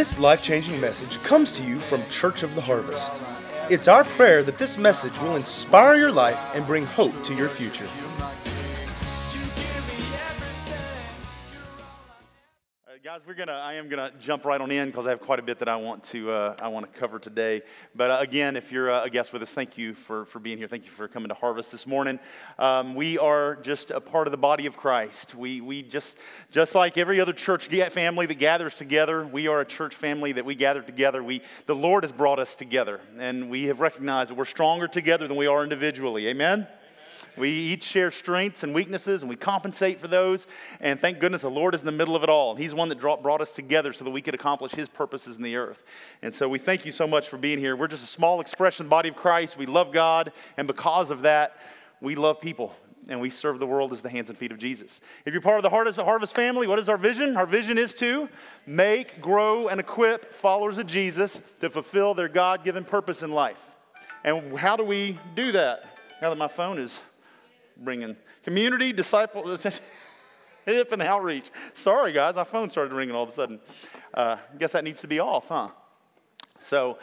[0.00, 3.20] This life changing message comes to you from Church of the Harvest.
[3.68, 7.50] It's our prayer that this message will inspire your life and bring hope to your
[7.50, 7.86] future.
[13.20, 13.58] Guys, we're gonna.
[13.58, 15.76] I am gonna jump right on in because I have quite a bit that I
[15.76, 16.30] want to.
[16.30, 17.62] Uh, I want to cover today.
[17.94, 20.58] But uh, again, if you're uh, a guest with us, thank you for for being
[20.58, 20.68] here.
[20.68, 22.18] Thank you for coming to Harvest this morning.
[22.58, 25.34] Um, we are just a part of the body of Christ.
[25.34, 26.16] We we just
[26.50, 29.26] just like every other church family that gathers together.
[29.26, 31.22] We are a church family that we gather together.
[31.22, 35.26] We the Lord has brought us together, and we have recognized that we're stronger together
[35.28, 36.28] than we are individually.
[36.28, 36.66] Amen.
[37.36, 40.46] We each share strengths and weaknesses, and we compensate for those.
[40.80, 42.54] And thank goodness the Lord is in the middle of it all.
[42.54, 45.56] He's one that brought us together so that we could accomplish His purposes in the
[45.56, 45.84] earth.
[46.22, 47.76] And so we thank you so much for being here.
[47.76, 49.56] We're just a small expression of the body of Christ.
[49.56, 51.56] We love God, and because of that,
[52.00, 52.74] we love people
[53.08, 55.00] and we serve the world as the hands and feet of Jesus.
[55.24, 57.36] If you're part of the Harvest family, what is our vision?
[57.36, 58.28] Our vision is to
[58.66, 63.74] make, grow, and equip followers of Jesus to fulfill their God given purpose in life.
[64.22, 65.98] And how do we do that?
[66.20, 67.02] Now that my phone is
[67.82, 68.16] ringing.
[68.42, 69.56] Community, disciple,
[70.66, 71.50] hip and outreach.
[71.72, 73.60] Sorry, guys, my phone started ringing all of a sudden.
[74.12, 75.68] Uh, I guess that needs to be off, huh?
[76.58, 76.98] So,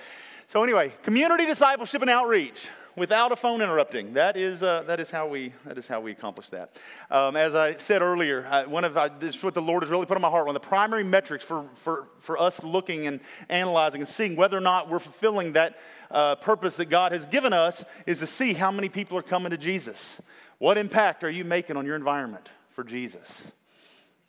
[0.46, 4.14] so anyway, community, discipleship, and outreach without a phone interrupting.
[4.14, 6.78] That is, uh, that is, how, we, that is how we accomplish that.
[7.12, 9.92] Um, as I said earlier, uh, one of, uh, this is what the Lord has
[9.92, 10.48] really put on my heart.
[10.48, 13.20] One of the primary metrics for, for, for us looking and
[13.50, 15.78] analyzing and seeing whether or not we're fulfilling that
[16.10, 19.52] uh, purpose that God has given us is to see how many people are coming
[19.52, 20.20] to Jesus.
[20.60, 23.52] What impact are you making on your environment for Jesus?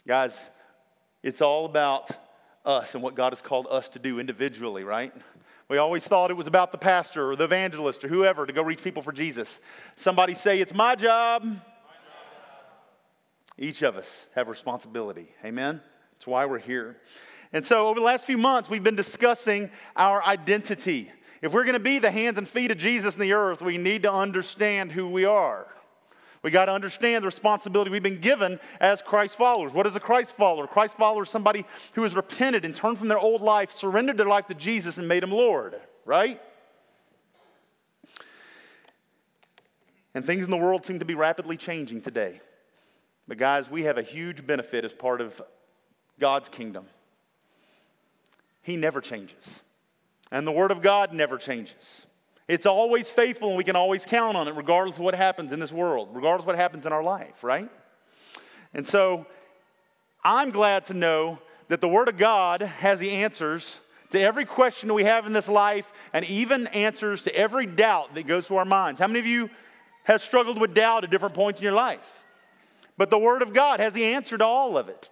[0.06, 0.50] Guys,
[1.22, 2.10] it's all about
[2.64, 5.12] us and what God has called us to do individually, right?
[5.68, 8.62] We always thought it was about the pastor or the evangelist or whoever to go
[8.62, 9.60] reach people for Jesus.
[9.96, 11.42] Somebody say, It's my job.
[11.44, 11.60] My job.
[13.58, 15.28] Each of us have responsibility.
[15.44, 15.80] Amen?
[16.12, 16.96] That's why we're here.
[17.52, 21.10] And so, over the last few months, we've been discussing our identity.
[21.40, 23.78] If we're going to be the hands and feet of Jesus in the earth, we
[23.78, 25.66] need to understand who we are.
[26.42, 29.72] We got to understand the responsibility we've been given as Christ followers.
[29.72, 30.66] What is a Christ follower?
[30.66, 34.26] Christ follower is somebody who has repented and turned from their old life, surrendered their
[34.26, 36.40] life to Jesus, and made him Lord, right?
[40.14, 42.40] And things in the world seem to be rapidly changing today.
[43.26, 45.42] But, guys, we have a huge benefit as part of
[46.18, 46.86] God's kingdom.
[48.62, 49.62] He never changes,
[50.30, 52.06] and the Word of God never changes.
[52.48, 55.60] It's always faithful and we can always count on it, regardless of what happens in
[55.60, 57.70] this world, regardless of what happens in our life, right?
[58.72, 59.26] And so
[60.24, 61.38] I'm glad to know
[61.68, 65.48] that the Word of God has the answers to every question we have in this
[65.48, 68.98] life and even answers to every doubt that goes through our minds.
[68.98, 69.50] How many of you
[70.04, 72.24] have struggled with doubt at different points in your life?
[72.96, 75.10] But the Word of God has the answer to all of it.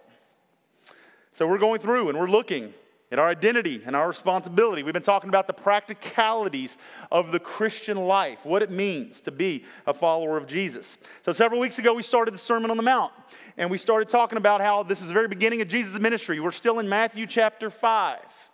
[1.33, 2.73] So we're going through and we're looking
[3.09, 4.83] and our identity and our responsibility.
[4.83, 6.77] We've been talking about the practicalities
[7.11, 10.97] of the Christian life, what it means to be a follower of Jesus.
[11.21, 13.13] So, several weeks ago, we started the Sermon on the Mount,
[13.57, 16.39] and we started talking about how this is the very beginning of Jesus' ministry.
[16.39, 18.46] We're still in Matthew chapter 5.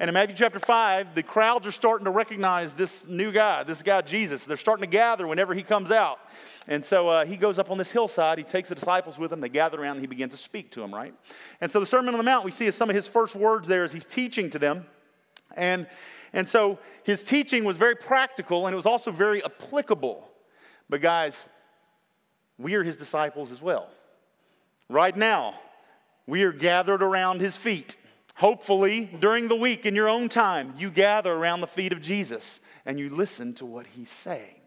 [0.00, 3.82] And in Matthew chapter 5, the crowds are starting to recognize this new guy, this
[3.82, 4.46] guy Jesus.
[4.46, 6.18] They're starting to gather whenever he comes out.
[6.66, 9.42] And so uh, he goes up on this hillside, he takes the disciples with him,
[9.42, 11.12] they gather around, and he begins to speak to them, right?
[11.60, 13.68] And so the Sermon on the Mount, we see as some of his first words
[13.68, 14.86] there as he's teaching to them.
[15.54, 15.86] And,
[16.32, 20.26] and so his teaching was very practical and it was also very applicable.
[20.88, 21.50] But guys,
[22.56, 23.90] we are his disciples as well.
[24.88, 25.60] Right now,
[26.26, 27.96] we are gathered around his feet.
[28.40, 32.60] Hopefully, during the week in your own time, you gather around the feet of Jesus
[32.86, 34.62] and you listen to what he's saying.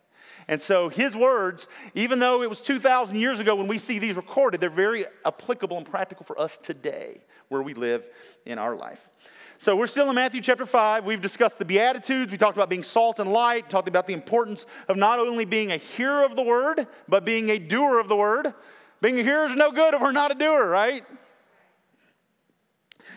[0.48, 4.16] And so, his words, even though it was 2,000 years ago when we see these
[4.16, 8.08] recorded, they're very applicable and practical for us today where we live
[8.46, 9.10] in our life.
[9.58, 11.04] So, we're still in Matthew chapter 5.
[11.04, 12.32] We've discussed the Beatitudes.
[12.32, 15.72] We talked about being salt and light, talked about the importance of not only being
[15.72, 18.54] a hearer of the word, but being a doer of the word.
[19.02, 21.04] Being a hearer is no good if we're not a doer, right?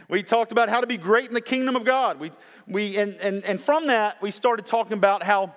[0.09, 2.21] We talked about how to be great in the kingdom of God.
[2.21, 2.31] We,
[2.67, 5.55] we, and, and, and from that, we started talking about how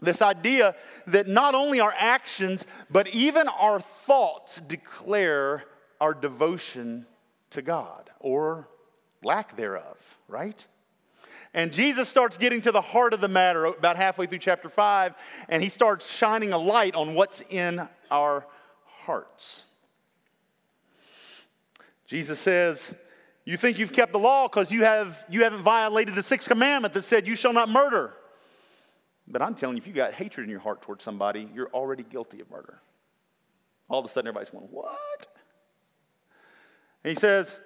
[0.00, 0.74] this idea
[1.06, 5.64] that not only our actions, but even our thoughts declare
[6.00, 7.06] our devotion
[7.50, 8.68] to God or
[9.22, 10.66] lack thereof, right?
[11.54, 15.14] And Jesus starts getting to the heart of the matter about halfway through chapter 5,
[15.48, 18.46] and he starts shining a light on what's in our
[18.84, 19.64] hearts.
[22.06, 22.94] Jesus says,
[23.46, 26.92] you think you've kept the law because you, have, you haven't violated the sixth commandment
[26.94, 28.12] that said, You shall not murder.
[29.28, 32.02] But I'm telling you, if you got hatred in your heart towards somebody, you're already
[32.02, 32.80] guilty of murder.
[33.88, 35.28] All of a sudden, everybody's going, What?
[37.04, 37.60] And he says,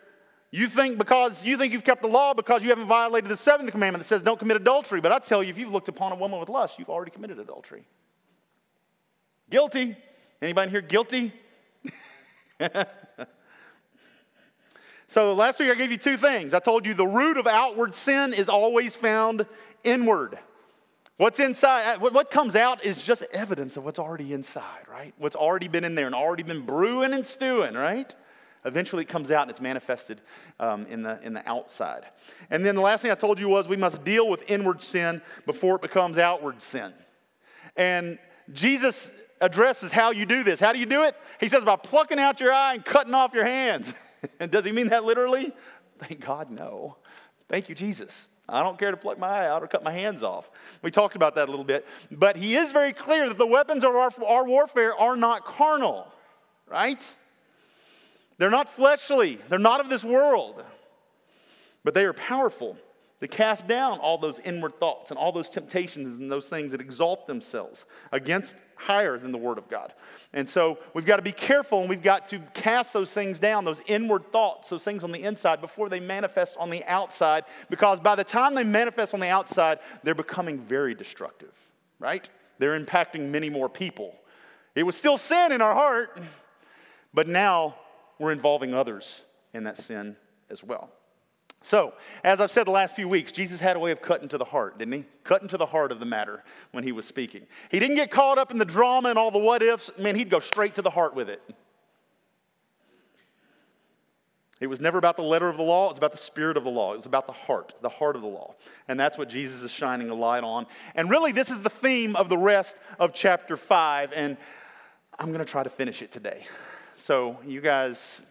[0.51, 3.71] You think because you think you've kept the law because you haven't violated the seventh
[3.71, 5.01] commandment that says don't commit adultery.
[5.01, 7.39] But I tell you, if you've looked upon a woman with lust, you've already committed
[7.39, 7.87] adultery.
[9.49, 9.97] Guilty.
[10.43, 11.33] Anybody here guilty?
[15.11, 16.55] so last week I gave you two things.
[16.55, 19.45] I told you the root of outward sin is always found
[19.83, 20.39] inward.
[21.17, 25.13] What's inside, uh, what comes out is just evidence of what's already inside, right?
[25.19, 28.15] What's already been in there and already been brewing and stewing, right?
[28.65, 30.21] Eventually it comes out and it's manifested
[30.61, 32.05] um, in, the, in the outside.
[32.49, 35.23] And then the last thing I told you was we must deal with inward sin
[35.45, 36.93] before it becomes outward sin.
[37.75, 38.17] And
[38.53, 39.11] Jesus
[39.41, 40.61] addresses how you do this.
[40.61, 41.17] How do you do it?
[41.41, 43.93] He says by plucking out your eye and cutting off your hands.
[44.39, 45.53] and does he mean that literally?
[45.99, 46.97] Thank God, no.
[47.49, 48.29] Thank you, Jesus.
[48.49, 50.51] I don't care to pluck my eye out or cut my hands off.
[50.83, 51.87] We talked about that a little bit.
[52.11, 56.13] But he is very clear that the weapons of our, our warfare are not carnal,
[56.69, 57.15] right?
[58.39, 60.65] They're not fleshly, they're not of this world,
[61.85, 62.77] but they are powerful
[63.21, 66.81] to cast down all those inward thoughts and all those temptations and those things that
[66.81, 69.93] exalt themselves against higher than the Word of God.
[70.33, 73.65] And so we've got to be careful and we've got to cast those things down,
[73.67, 78.01] those inward thoughts, those things on the inside, before they manifest on the outside, because
[78.01, 81.53] by the time they manifest on the outside, they're becoming very destructive,
[81.99, 82.29] right?
[82.59, 84.15] They're impacting many more people.
[84.75, 86.19] It was still sin in our heart,
[87.13, 87.75] but now
[88.19, 90.17] we're involving others in that sin
[90.49, 90.91] as well.
[91.63, 91.93] So,
[92.25, 94.47] as I've said the last few weeks, Jesus had a way of cutting to the
[94.47, 95.05] heart, didn't he?
[95.25, 96.43] Cutting to the heart of the matter
[96.73, 97.47] when he was speaking.
[97.71, 99.91] He didn't get caught up in the drama and all the what ifs.
[99.99, 101.43] Man, he'd go straight to the heart with it.
[104.59, 106.65] It was never about the letter of the law, it was about the spirit of
[106.65, 106.93] the law.
[106.93, 108.55] It was about the heart, the heart of the law.
[108.89, 110.67] And that's what Jesus is shining a light on.
[110.95, 114.13] And really, this is the theme of the rest of chapter 5.
[114.15, 114.37] And
[115.19, 116.47] I'm going to try to finish it today.
[116.95, 118.23] So, you guys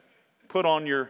[0.48, 1.10] put on your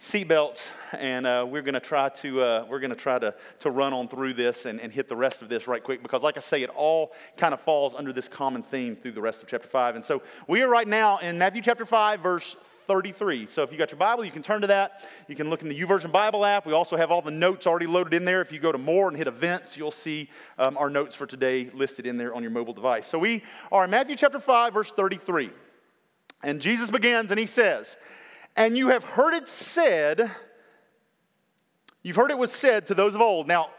[0.00, 3.70] seatbelts, and uh, we're going to try to uh, we're going to try to to
[3.70, 6.36] run on through this and, and hit the rest of this right quick because, like
[6.36, 9.48] I say, it all kind of falls under this common theme through the rest of
[9.48, 9.96] chapter five.
[9.96, 12.56] And so we are right now in Matthew chapter five, verse
[12.88, 13.46] 33.
[13.46, 15.06] So if you got your Bible, you can turn to that.
[15.28, 16.64] You can look in the YouVersion Bible app.
[16.64, 18.40] We also have all the notes already loaded in there.
[18.40, 21.68] If you go to more and hit events, you'll see um, our notes for today
[21.74, 23.06] listed in there on your mobile device.
[23.06, 25.50] So we are in Matthew chapter 5, verse 33.
[26.42, 27.98] And Jesus begins and he says,
[28.58, 30.28] And you have heard it said,
[32.02, 33.46] you've heard it was said to those of old.
[33.46, 33.70] Now,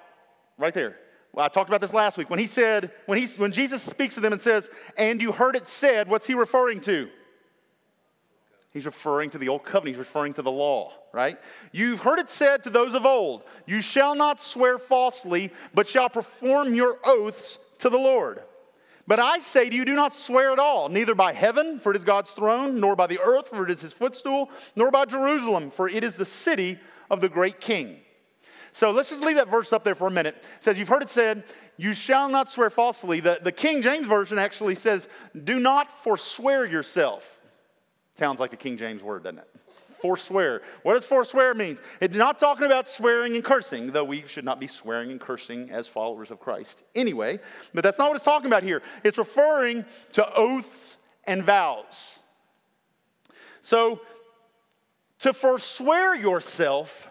[0.58, 0.96] right there.
[1.38, 2.30] I talked about this last week.
[2.30, 5.58] When he said, when, he, when Jesus speaks to them and says, And you heard
[5.58, 7.10] it said, what's he referring to?
[8.72, 9.98] He's referring to the old covenant.
[9.98, 11.38] He's referring to the law, right?
[11.74, 16.08] You've heard it said to those of old, You shall not swear falsely, but shall
[16.08, 18.44] perform your oaths to the Lord.
[19.10, 21.98] But I say to you, do not swear at all, neither by heaven, for it
[21.98, 25.72] is God's throne, nor by the earth, for it is his footstool, nor by Jerusalem,
[25.72, 26.78] for it is the city
[27.10, 27.98] of the great king.
[28.72, 30.36] So let's just leave that verse up there for a minute.
[30.58, 31.44] It says, You've heard it said,
[31.76, 33.20] You shall not swear falsely.
[33.20, 35.08] The, the King James Version actually says,
[35.44, 37.40] Do not forswear yourself.
[38.14, 39.50] Sounds like a King James word, doesn't it?
[40.02, 40.62] Forswear.
[40.84, 41.78] What does forswear mean?
[42.02, 45.72] It's not talking about swearing and cursing, though we should not be swearing and cursing
[45.72, 47.40] as followers of Christ anyway.
[47.74, 48.82] But that's not what it's talking about here.
[49.04, 52.20] It's referring to oaths and vows.
[53.62, 54.02] So,
[55.20, 57.10] to forswear yourself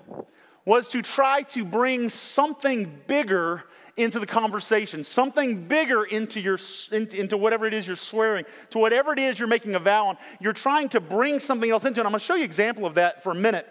[0.64, 3.64] was to try to bring something bigger
[3.98, 6.58] into the conversation, something bigger into, your,
[6.92, 10.18] into whatever it is you're swearing, to whatever it is you're making a vow on.
[10.40, 12.04] You're trying to bring something else into it.
[12.04, 13.66] I'm going to show you an example of that for a minute.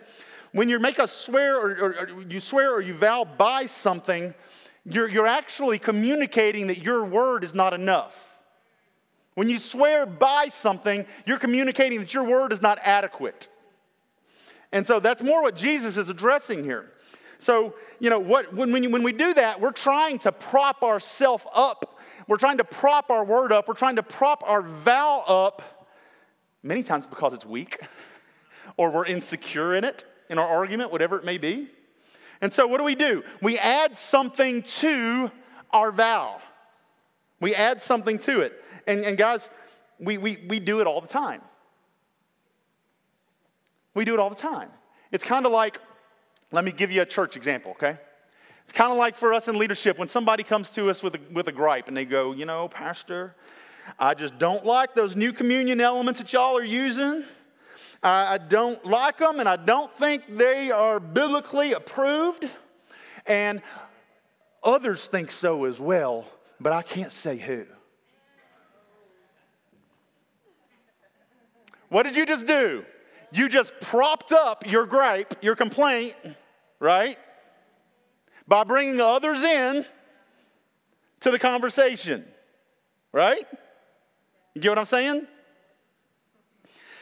[0.51, 4.34] When you make a swear or, or, or you swear or you vow by something,
[4.86, 8.41] you're, you're actually communicating that your word is not enough.
[9.36, 13.48] When you swear by something, you're communicating that your word is not adequate.
[14.72, 16.91] And so that's more what Jesus is addressing here.
[17.39, 21.46] So, you know, what, when, we, when we do that, we're trying to prop ourselves
[21.53, 22.00] up.
[22.27, 23.67] We're trying to prop our word up.
[23.67, 25.88] We're trying to prop our vow up,
[26.63, 27.79] many times because it's weak
[28.77, 31.70] or we're insecure in it, in our argument, whatever it may be.
[32.41, 33.24] And so, what do we do?
[33.41, 35.32] We add something to
[35.72, 36.39] our vow.
[37.39, 38.63] We add something to it.
[38.86, 39.50] And, and guys,
[40.00, 41.41] we, we, we do it all the time.
[43.94, 44.70] We do it all the time.
[45.12, 45.79] It's kind of like
[46.51, 47.98] let me give you a church example, okay?
[48.63, 51.20] It's kind of like for us in leadership when somebody comes to us with a,
[51.32, 53.36] with a gripe and they go, you know, Pastor,
[53.98, 57.24] I just don't like those new communion elements that y'all are using.
[58.04, 62.46] I, I don't like them and I don't think they are biblically approved.
[63.25, 63.62] And
[64.63, 66.25] others think so as well,
[66.60, 67.66] but I can't say who.
[71.89, 72.84] What did you just do?
[73.31, 76.15] You just propped up your gripe, your complaint,
[76.79, 77.17] right?
[78.48, 79.86] By bringing others in
[81.22, 82.25] to the conversation,
[83.12, 83.46] right?
[84.53, 85.27] You get what I'm saying?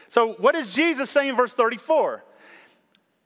[0.10, 2.24] So, what is Jesus saying in verse 34?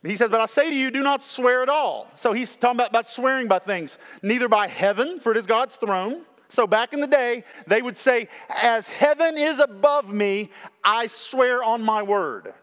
[0.04, 2.08] He says, But I say to you, do not swear at all.
[2.16, 5.76] So, he's talking about, about swearing by things, neither by heaven, for it is God's
[5.76, 6.24] throne.
[6.48, 10.50] So, back in the day, they would say, As heaven is above me,
[10.84, 12.54] I swear on my word.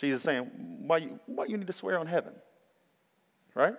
[0.00, 0.50] Jesus saying,
[0.86, 2.32] Why you, why you need to swear on heaven?
[3.54, 3.74] Right?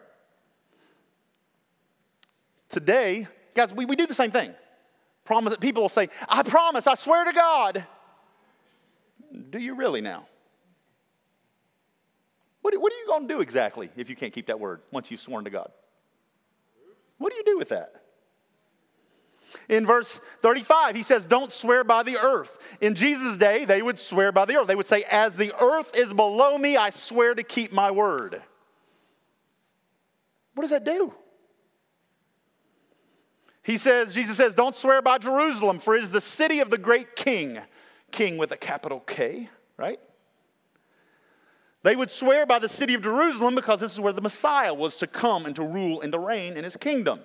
[2.70, 4.54] Today, guys, we, we do the same thing.
[5.26, 7.86] Promise people will say, I promise, I swear to God.
[9.50, 10.28] Do you really now?
[12.62, 15.10] What, what are you going to do exactly if you can't keep that word once
[15.10, 15.72] you've sworn to God?
[17.18, 18.01] What do you do with that?
[19.70, 22.78] In verse 35, he says, Don't swear by the earth.
[22.82, 24.68] In Jesus' day, they would swear by the earth.
[24.68, 28.42] They would say, As the earth is below me, I swear to keep my word.
[30.54, 31.14] What does that do?
[33.64, 36.78] He says, Jesus says, Don't swear by Jerusalem, for it is the city of the
[36.78, 37.60] great king.
[38.12, 40.00] King with a capital K, right?
[41.84, 44.98] They would swear by the city of Jerusalem because this is where the Messiah was
[44.98, 47.22] to come and to rule and to reign in his kingdom.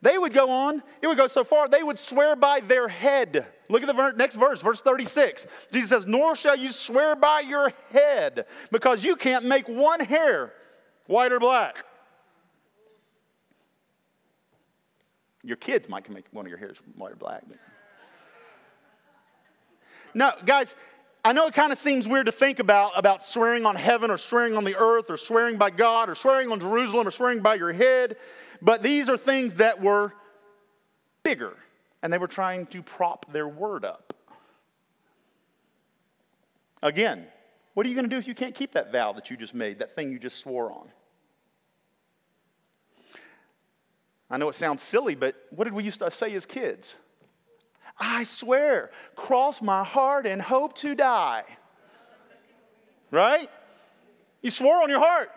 [0.00, 3.46] They would go on, it would go so far, they would swear by their head.
[3.68, 5.46] Look at the next verse, verse 36.
[5.72, 10.52] Jesus says, Nor shall you swear by your head, because you can't make one hair
[11.06, 11.84] white or black.
[15.42, 17.42] Your kids might make one of your hairs white or black.
[17.48, 17.58] But...
[20.14, 20.76] No, guys,
[21.24, 24.18] I know it kind of seems weird to think about, about swearing on heaven or
[24.18, 27.56] swearing on the earth or swearing by God or swearing on Jerusalem or swearing by
[27.56, 28.16] your head,
[28.60, 30.12] but these are things that were
[31.22, 31.56] bigger
[32.02, 34.14] and they were trying to prop their word up.
[36.82, 37.26] Again,
[37.74, 39.54] what are you going to do if you can't keep that vow that you just
[39.54, 40.88] made, that thing you just swore on?
[44.30, 46.96] I know it sounds silly, but what did we used to say as kids?
[47.98, 51.44] I swear, cross my heart and hope to die.
[53.10, 53.50] Right?
[54.42, 55.30] You swore on your heart.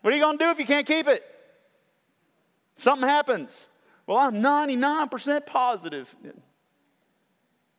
[0.00, 1.22] What are you going to do if you can't keep it?
[2.78, 3.68] Something happens.
[4.06, 6.16] Well, I'm 99% positive.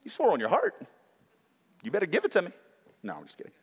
[0.03, 0.79] You swore on your heart.
[1.82, 2.51] You better give it to me.
[3.01, 3.53] No, I'm just kidding.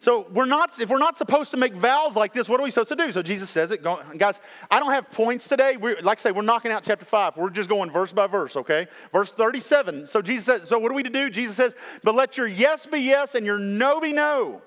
[0.00, 2.72] So we're not, if we're not supposed to make vows like this, what are we
[2.72, 3.12] supposed to do?
[3.12, 3.84] So Jesus says it.
[3.84, 5.76] Guys, I don't have points today.
[5.76, 7.36] We're, like I say, we're knocking out chapter 5.
[7.36, 8.88] We're just going verse by verse, okay?
[9.12, 10.08] Verse 37.
[10.08, 11.30] So Jesus says, so what are we to do?
[11.30, 14.62] Jesus says, but let your yes be yes and your no be no.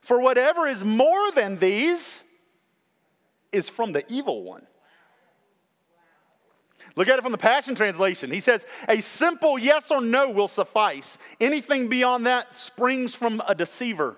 [0.00, 2.22] For whatever is more than these
[3.52, 4.66] is from the evil one.
[6.96, 8.30] Look at it from the Passion Translation.
[8.30, 11.18] He says, A simple yes or no will suffice.
[11.40, 14.16] Anything beyond that springs from a deceiver.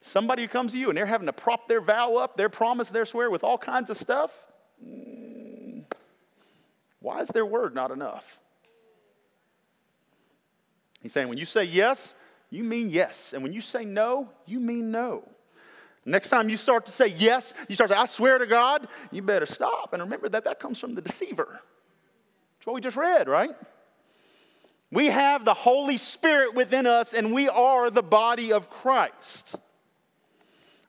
[0.00, 2.90] Somebody who comes to you and they're having to prop their vow up, their promise,
[2.90, 4.46] their swear with all kinds of stuff.
[4.84, 5.82] Mm,
[7.00, 8.38] why is their word not enough?
[11.02, 12.14] He's saying when you say yes,
[12.50, 13.32] you mean yes.
[13.32, 15.28] And when you say no, you mean no.
[16.06, 19.22] Next time you start to say yes, you start to, I swear to God, you
[19.22, 19.92] better stop.
[19.92, 21.60] And remember that that comes from the deceiver.
[22.58, 23.50] That's what we just read, right?
[24.92, 29.56] We have the Holy Spirit within us, and we are the body of Christ.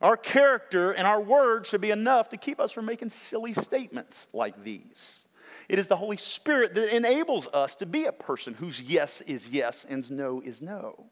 [0.02, 4.28] Our character and our words should be enough to keep us from making silly statements
[4.34, 5.26] like these.
[5.68, 9.50] It is the Holy Spirit that enables us to be a person whose yes is
[9.50, 11.08] yes and no is no.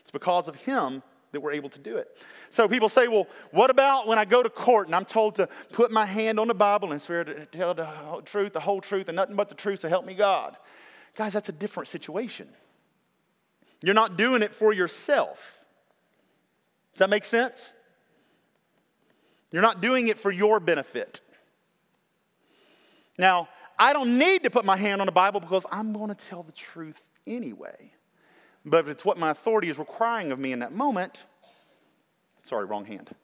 [0.00, 2.16] It's because of Him that we're able to do it.
[2.50, 5.48] So people say, well, what about when I go to court and I'm told to
[5.72, 7.88] put my hand on the Bible and swear to tell the
[8.24, 10.56] truth, the whole truth, and nothing but the truth to help me God?
[11.16, 12.48] Guys, that's a different situation.
[13.82, 15.66] You're not doing it for yourself.
[16.92, 17.72] Does that make sense?
[19.52, 21.20] You're not doing it for your benefit.
[23.18, 26.14] Now, I don't need to put my hand on the Bible because I'm going to
[26.14, 27.92] tell the truth anyway.
[28.64, 31.24] But if it's what my authority is requiring of me in that moment,
[32.42, 33.14] sorry, wrong hand.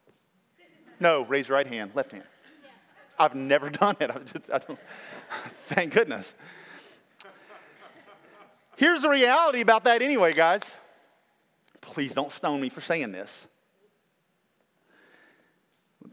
[1.00, 2.24] No, raise your right hand, left hand.
[3.18, 4.10] I've never done it.
[4.32, 4.50] Just,
[5.66, 6.34] thank goodness.
[8.76, 10.74] Here's the reality about that, anyway, guys.
[11.80, 13.46] Please don't stone me for saying this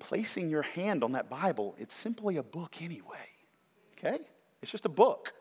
[0.02, 3.30] placing your hand on that Bible, it's simply a book anyway.
[3.98, 4.20] Okay?
[4.62, 5.34] It's just a book.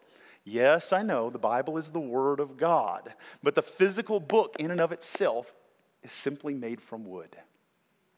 [0.44, 4.70] Yes, I know the Bible is the Word of God, but the physical book in
[4.70, 5.54] and of itself
[6.02, 7.36] is simply made from wood.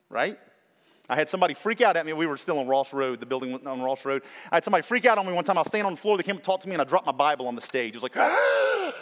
[0.08, 0.38] Right?
[1.08, 2.12] I had somebody freak out at me.
[2.12, 4.22] We were still on Ross Road, the building on Ross Road.
[4.50, 5.58] I had somebody freak out on me one time.
[5.58, 6.16] I was standing on the floor.
[6.16, 7.94] They came and talked to me, and I dropped my Bible on the stage.
[7.96, 8.16] It was like,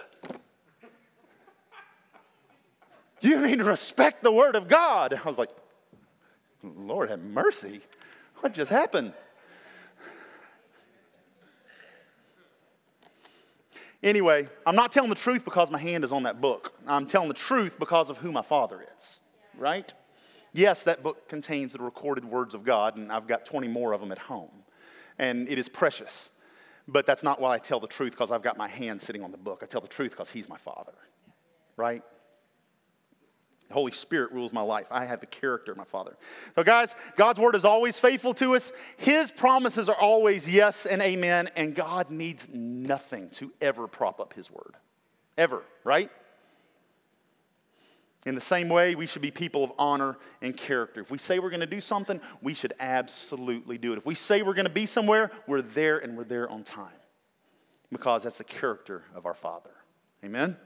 [3.20, 5.12] You need to respect the word of God.
[5.12, 5.50] I was like,
[6.62, 7.80] Lord have mercy.
[8.40, 9.12] What just happened?
[14.02, 16.73] Anyway, I'm not telling the truth because my hand is on that book.
[16.87, 19.21] I'm telling the truth because of who my father is,
[19.59, 19.92] right?
[20.52, 24.00] Yes, that book contains the recorded words of God, and I've got 20 more of
[24.00, 24.50] them at home.
[25.19, 26.30] And it is precious.
[26.88, 29.30] But that's not why I tell the truth because I've got my hand sitting on
[29.30, 29.61] the book.
[29.62, 30.95] I tell the truth because He's my Father,
[31.76, 32.02] right?
[33.70, 34.88] The Holy Spirit rules my life.
[34.90, 36.16] I have the character of my Father.
[36.56, 38.72] So, guys, God's word is always faithful to us.
[38.96, 44.34] His promises are always yes and amen, and God needs nothing to ever prop up
[44.34, 44.74] His word.
[45.38, 46.10] Ever, right?
[48.26, 51.00] In the same way, we should be people of honor and character.
[51.00, 53.98] If we say we're going to do something, we should absolutely do it.
[53.98, 56.88] If we say we're going to be somewhere, we're there and we're there on time
[57.92, 59.70] because that's the character of our Father.
[60.24, 60.56] Amen?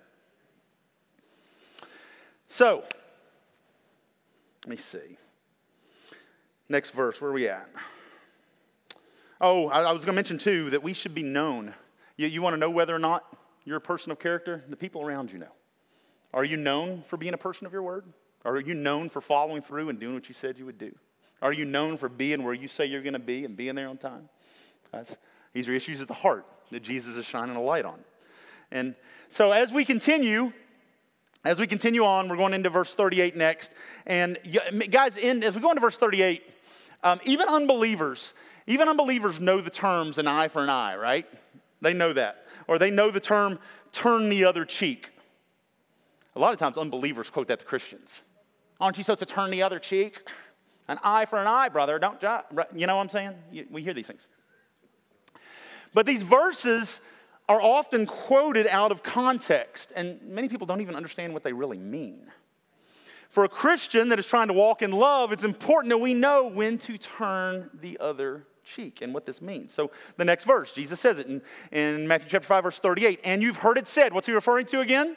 [2.54, 2.84] So,
[4.62, 5.18] let me see.
[6.68, 7.68] Next verse, where are we at?
[9.40, 11.74] Oh, I, I was going to mention too that we should be known.
[12.16, 13.24] You, you want to know whether or not
[13.64, 14.62] you're a person of character?
[14.68, 15.50] The people around you know.
[16.32, 18.04] Are you known for being a person of your word?
[18.44, 20.94] Are you known for following through and doing what you said you would do?
[21.42, 23.88] Are you known for being where you say you're going to be and being there
[23.88, 24.28] on time?
[24.92, 25.16] That's,
[25.54, 27.98] these are issues of the heart that Jesus is shining a light on.
[28.70, 28.94] And
[29.28, 30.52] so as we continue,
[31.44, 33.70] as we continue on, we're going into verse 38 next.
[34.06, 34.38] And
[34.90, 36.42] guys, in, as we go into verse 38,
[37.02, 38.32] um, even unbelievers,
[38.66, 41.26] even unbelievers know the terms an eye for an eye, right?
[41.82, 42.46] They know that.
[42.66, 43.58] Or they know the term
[43.92, 45.10] turn the other cheek.
[46.34, 48.22] A lot of times, unbelievers quote that to Christians.
[48.80, 50.26] Aren't you supposed to turn the other cheek?
[50.88, 51.98] An eye for an eye, brother.
[51.98, 52.20] Don't
[52.74, 53.34] you know what I'm saying?
[53.70, 54.26] We hear these things.
[55.92, 57.00] But these verses
[57.48, 61.78] are often quoted out of context, and many people don't even understand what they really
[61.78, 62.26] mean.
[63.28, 66.46] For a Christian that is trying to walk in love, it's important that we know
[66.46, 69.74] when to turn the other cheek and what this means.
[69.74, 73.20] So, the next verse, Jesus says it in, in Matthew chapter 5, verse 38.
[73.24, 74.14] And you've heard it said.
[74.14, 75.16] What's he referring to again?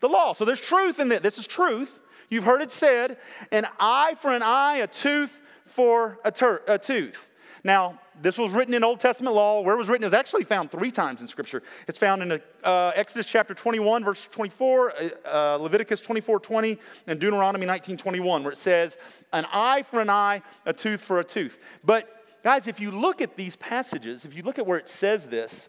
[0.00, 0.32] the law.
[0.32, 1.20] So there's truth in this.
[1.20, 2.00] This is truth.
[2.30, 3.16] You've heard it said,
[3.50, 6.32] an eye for an eye, a tooth for a,
[6.66, 7.30] a tooth.
[7.64, 9.60] Now, this was written in Old Testament law.
[9.60, 11.62] Where it was written is actually found three times in Scripture.
[11.86, 17.20] It's found in uh, Exodus chapter 21, verse 24, uh, uh Leviticus 24, 20, and
[17.20, 18.98] Deuteronomy 19, 21, where it says,
[19.32, 21.58] an eye for an eye, a tooth for a tooth.
[21.84, 22.08] But,
[22.42, 25.68] guys, if you look at these passages, if you look at where it says this,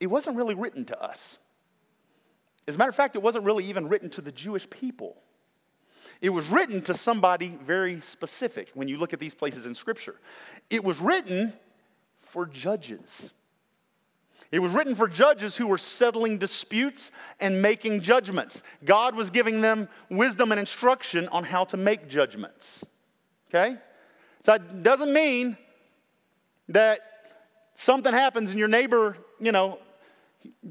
[0.00, 1.38] it wasn't really written to us.
[2.66, 5.16] As a matter of fact, it wasn't really even written to the Jewish people.
[6.24, 10.14] It was written to somebody very specific when you look at these places in Scripture.
[10.70, 11.52] It was written
[12.18, 13.34] for judges.
[14.50, 18.62] It was written for judges who were settling disputes and making judgments.
[18.86, 22.86] God was giving them wisdom and instruction on how to make judgments.
[23.50, 23.76] Okay?
[24.40, 25.58] So that doesn't mean
[26.70, 27.00] that
[27.74, 29.78] something happens and your neighbor, you know,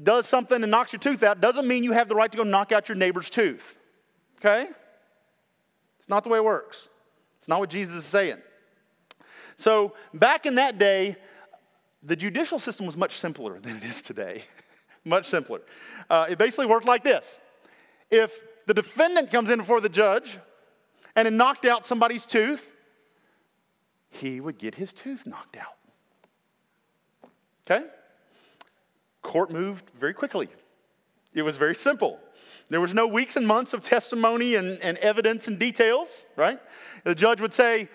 [0.02, 2.42] does something and knocks your tooth out doesn't mean you have the right to go
[2.42, 3.78] knock out your neighbor's tooth.
[4.38, 4.66] Okay?
[6.04, 6.90] It's not the way it works.
[7.38, 8.36] It's not what Jesus is saying.
[9.56, 11.16] So, back in that day,
[12.02, 14.42] the judicial system was much simpler than it is today.
[15.06, 15.62] much simpler.
[16.10, 17.40] Uh, it basically worked like this
[18.10, 20.36] if the defendant comes in before the judge
[21.16, 22.70] and it knocked out somebody's tooth,
[24.10, 25.76] he would get his tooth knocked out.
[27.66, 27.86] Okay?
[29.22, 30.50] Court moved very quickly.
[31.34, 32.20] It was very simple.
[32.68, 36.60] There was no weeks and months of testimony and, and evidence and details, right?
[37.02, 37.88] The judge would say,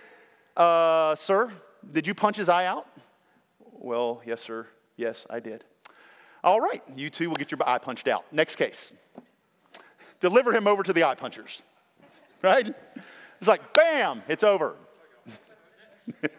[0.55, 1.51] uh, Sir,
[1.91, 2.85] did you punch his eye out?
[3.71, 4.67] Well, yes, sir.
[4.97, 5.63] Yes, I did.
[6.43, 8.25] All right, you two will get your eye punched out.
[8.31, 8.91] Next case.
[10.19, 11.63] Deliver him over to the eye punchers,
[12.41, 12.67] right?
[13.39, 14.75] It's like, bam, it's over.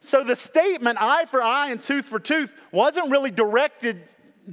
[0.00, 4.02] So the statement, eye for eye and tooth for tooth, wasn't really directed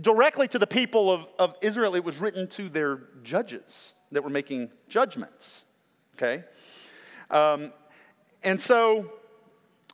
[0.02, 1.96] directly to the people of, of Israel.
[1.96, 5.64] It was written to their judges that were making judgments.
[6.16, 6.44] Okay?
[7.30, 7.72] Um,
[8.44, 9.12] and so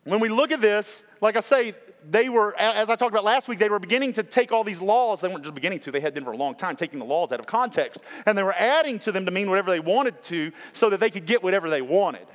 [0.04, 1.74] when we look at this, like I say,
[2.10, 4.82] they were, as I talked about last week, they were beginning to take all these
[4.82, 5.22] laws.
[5.22, 7.32] They weren't just beginning to, they had been for a long time, taking the laws
[7.32, 8.02] out of context.
[8.26, 11.12] And they were adding to them to mean whatever they wanted to so that they
[11.12, 12.26] could get whatever they wanted.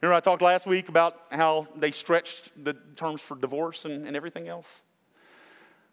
[0.00, 4.16] Remember, I talked last week about how they stretched the terms for divorce and, and
[4.16, 4.82] everything else?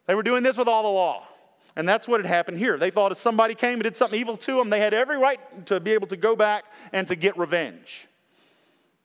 [0.06, 1.28] They were doing this with all the law.
[1.76, 2.78] And that's what had happened here.
[2.78, 5.66] They thought if somebody came and did something evil to them, they had every right
[5.68, 8.08] to be able to go back and to get revenge.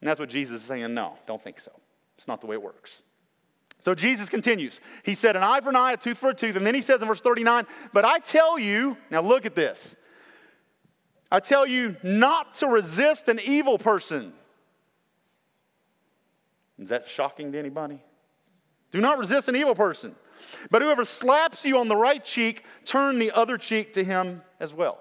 [0.00, 1.72] And that's what Jesus is saying no, don't think so.
[2.16, 3.02] It's not the way it works.
[3.80, 4.80] So Jesus continues.
[5.04, 6.54] He said, An eye for an eye, a tooth for a tooth.
[6.54, 9.96] And then he says in verse 39, But I tell you, now look at this.
[11.30, 14.32] I tell you not to resist an evil person.
[16.82, 18.02] Is that shocking to anybody?
[18.90, 20.14] Do not resist an evil person.
[20.70, 24.74] But whoever slaps you on the right cheek, turn the other cheek to him as
[24.74, 24.98] well.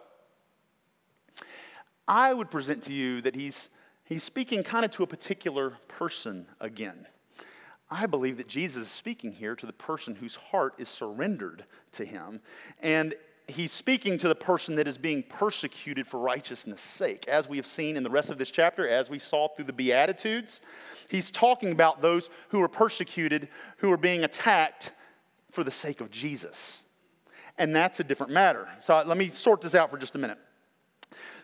[2.07, 3.69] I would present to you that he's,
[4.03, 7.07] he's speaking kind of to a particular person again.
[7.89, 12.05] I believe that Jesus is speaking here to the person whose heart is surrendered to
[12.05, 12.41] him.
[12.81, 13.13] And
[13.47, 17.27] he's speaking to the person that is being persecuted for righteousness' sake.
[17.27, 19.73] As we have seen in the rest of this chapter, as we saw through the
[19.73, 20.61] Beatitudes,
[21.09, 24.91] he's talking about those who are persecuted, who are being attacked
[25.51, 26.83] for the sake of Jesus.
[27.57, 28.67] And that's a different matter.
[28.81, 30.39] So let me sort this out for just a minute.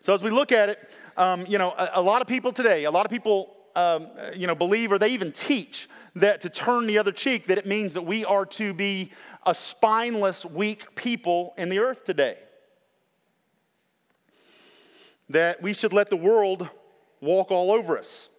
[0.02, 0.80] So as we look at it,
[1.18, 4.48] um, you know, a, a, lot of people today, a lot of people, um, you
[4.48, 7.94] know, believe or they even teach that to turn the other cheek, that it means
[7.94, 9.12] that we are to be
[9.46, 12.38] a spineless, weak people in the earth today.
[15.30, 16.68] That we should let the world
[17.22, 18.30] walk all over us.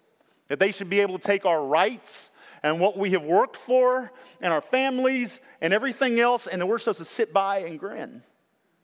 [0.49, 2.31] That they should be able to take our rights
[2.65, 6.81] and what we have worked for and our families and everything else, and that we're
[6.81, 8.25] supposed to sit by and grin.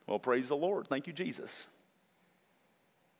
[0.06, 0.86] Well, praise the Lord.
[0.86, 1.66] Thank you, Jesus.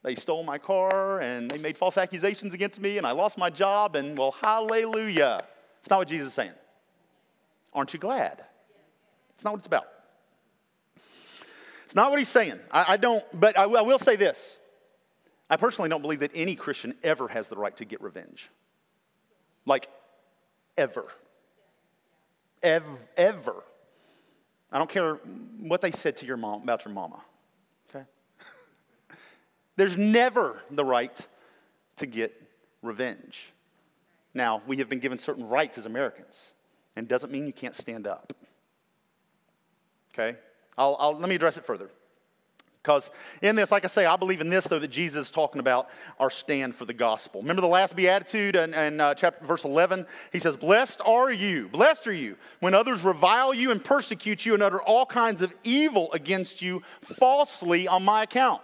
[0.04, 3.50] They stole my car and they made false accusations against me and I lost my
[3.50, 5.40] job, and well, hallelujah.
[5.80, 6.52] It's not what Jesus is saying.
[7.72, 8.44] Aren't you glad?
[9.34, 9.88] It's not what it's about.
[11.84, 12.60] It's not what he's saying.
[12.70, 14.56] I, I don't, but I, I will say this.
[15.48, 18.50] I personally don't believe that any Christian ever has the right to get revenge.
[19.66, 19.88] Like,
[20.76, 21.06] ever.
[22.62, 22.98] Ever.
[23.16, 23.64] Ever.
[24.70, 25.14] I don't care
[25.60, 27.22] what they said to your mom about your mama.
[29.76, 31.28] There's never the right
[31.96, 32.40] to get
[32.82, 33.52] revenge.
[34.32, 36.52] Now, we have been given certain rights as Americans,
[36.96, 38.32] and it doesn't mean you can't stand up.
[40.12, 40.38] Okay?
[40.76, 41.90] I'll, I'll, let me address it further.
[42.82, 43.10] Because
[43.40, 45.88] in this, like I say, I believe in this, though, that Jesus is talking about
[46.20, 47.40] our stand for the gospel.
[47.40, 50.06] Remember the last beatitude in uh, chapter, verse 11?
[50.32, 54.52] He says, Blessed are you, blessed are you, when others revile you and persecute you
[54.52, 58.60] and utter all kinds of evil against you falsely on my account.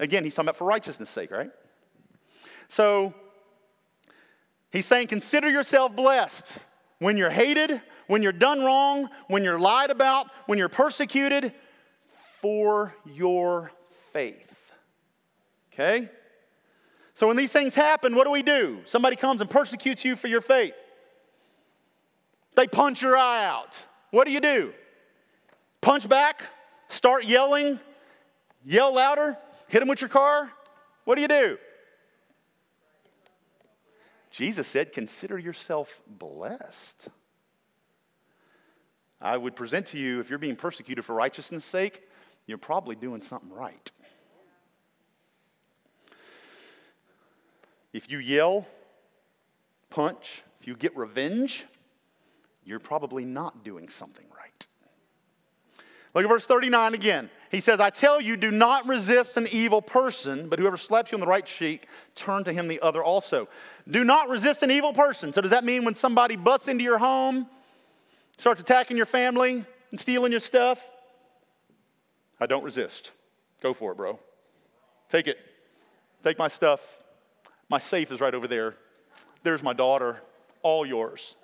[0.00, 1.50] Again, he's talking about for righteousness' sake, right?
[2.68, 3.14] So
[4.70, 6.58] he's saying, Consider yourself blessed
[6.98, 11.52] when you're hated, when you're done wrong, when you're lied about, when you're persecuted
[12.40, 13.70] for your
[14.12, 14.72] faith.
[15.72, 16.08] Okay?
[17.14, 18.80] So when these things happen, what do we do?
[18.84, 20.74] Somebody comes and persecutes you for your faith.
[22.56, 23.84] They punch your eye out.
[24.10, 24.72] What do you do?
[25.80, 26.42] Punch back?
[26.88, 27.80] Start yelling?
[28.64, 29.36] Yell louder?
[29.74, 30.52] Hit them with your car?
[31.02, 31.58] What do you do?
[34.30, 37.08] Jesus said, Consider yourself blessed.
[39.20, 42.08] I would present to you if you're being persecuted for righteousness' sake,
[42.46, 43.90] you're probably doing something right.
[47.92, 48.68] If you yell,
[49.90, 51.64] punch, if you get revenge,
[52.64, 54.66] you're probably not doing something right.
[56.14, 57.28] Look at verse 39 again.
[57.54, 61.16] He says, I tell you, do not resist an evil person, but whoever slaps you
[61.16, 61.86] on the right cheek,
[62.16, 63.48] turn to him the other also.
[63.88, 65.32] Do not resist an evil person.
[65.32, 67.46] So, does that mean when somebody busts into your home,
[68.38, 70.90] starts attacking your family and stealing your stuff,
[72.40, 73.12] I don't resist.
[73.62, 74.18] Go for it, bro.
[75.08, 75.38] Take it.
[76.24, 77.04] Take my stuff.
[77.68, 78.74] My safe is right over there.
[79.44, 80.20] There's my daughter.
[80.62, 81.36] All yours.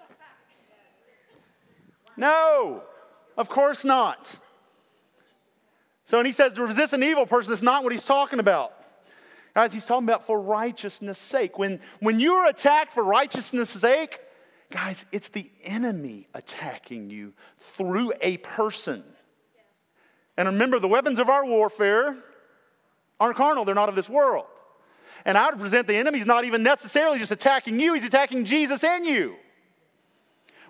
[2.17, 2.83] No,
[3.37, 4.41] of course not.
[6.11, 8.75] So when he says to resist an evil person, that's not what he's talking about.
[9.55, 11.59] Guys, he's talking about for righteousness' sake.
[11.59, 14.21] When, when you're attacked for righteousness' sake,
[14.71, 19.03] Guys, it's the enemy attacking you through a person.
[20.37, 22.17] And remember, the weapons of our warfare
[23.19, 24.47] aren't carnal, they're not of this world.
[25.27, 28.85] And I would present the enemy's not even necessarily just attacking you, he's attacking Jesus
[28.85, 29.35] and you.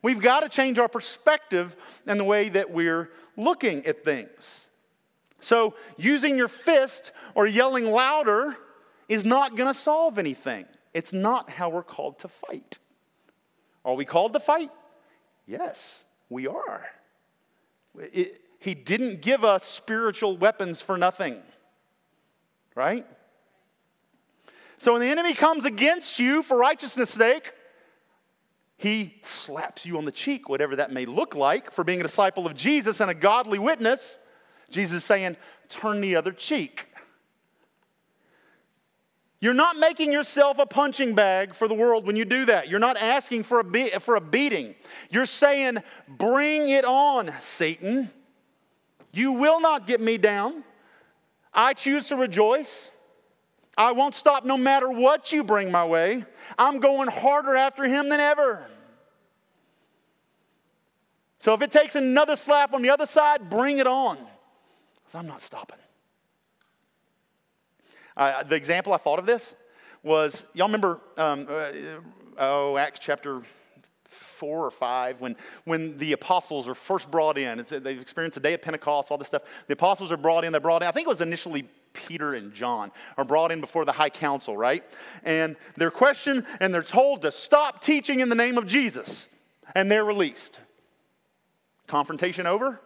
[0.02, 1.76] We've got to change our perspective
[2.06, 4.66] and the way that we're looking at things.
[5.40, 8.56] So, using your fist or yelling louder
[9.08, 10.66] is not going to solve anything.
[10.94, 12.78] It's not how we're called to fight.
[13.84, 14.70] Are we called to fight?
[15.46, 16.86] Yes, we are.
[17.98, 21.40] It, he didn't give us spiritual weapons for nothing,
[22.74, 23.06] right?
[24.76, 27.52] So when the enemy comes against you for righteousness' sake,
[28.76, 32.46] he slaps you on the cheek, whatever that may look like, for being a disciple
[32.46, 34.18] of Jesus and a godly witness.
[34.70, 35.36] Jesus is saying,
[35.68, 36.86] turn the other cheek.
[39.40, 42.68] You're not making yourself a punching bag for the world when you do that.
[42.68, 44.74] You're not asking for a, be- for a beating.
[45.08, 48.10] You're saying, Bring it on, Satan.
[49.12, 50.62] You will not get me down.
[51.54, 52.90] I choose to rejoice.
[53.78, 56.24] I won't stop no matter what you bring my way.
[56.58, 58.66] I'm going harder after him than ever.
[61.38, 64.18] So if it takes another slap on the other side, bring it on.
[65.10, 65.78] Because I'm not stopping.
[68.16, 69.56] Uh, the example I thought of this
[70.04, 71.72] was y'all remember, um, uh,
[72.38, 73.42] oh, Acts chapter
[74.04, 77.58] four or five when, when the apostles are first brought in.
[77.58, 79.42] It's, they've experienced the day of Pentecost, all this stuff.
[79.66, 80.86] The apostles are brought in, they're brought in.
[80.86, 84.56] I think it was initially Peter and John are brought in before the high council,
[84.56, 84.84] right?
[85.24, 89.26] And they're questioned and they're told to stop teaching in the name of Jesus.
[89.74, 90.60] And they're released.
[91.88, 92.80] Confrontation over?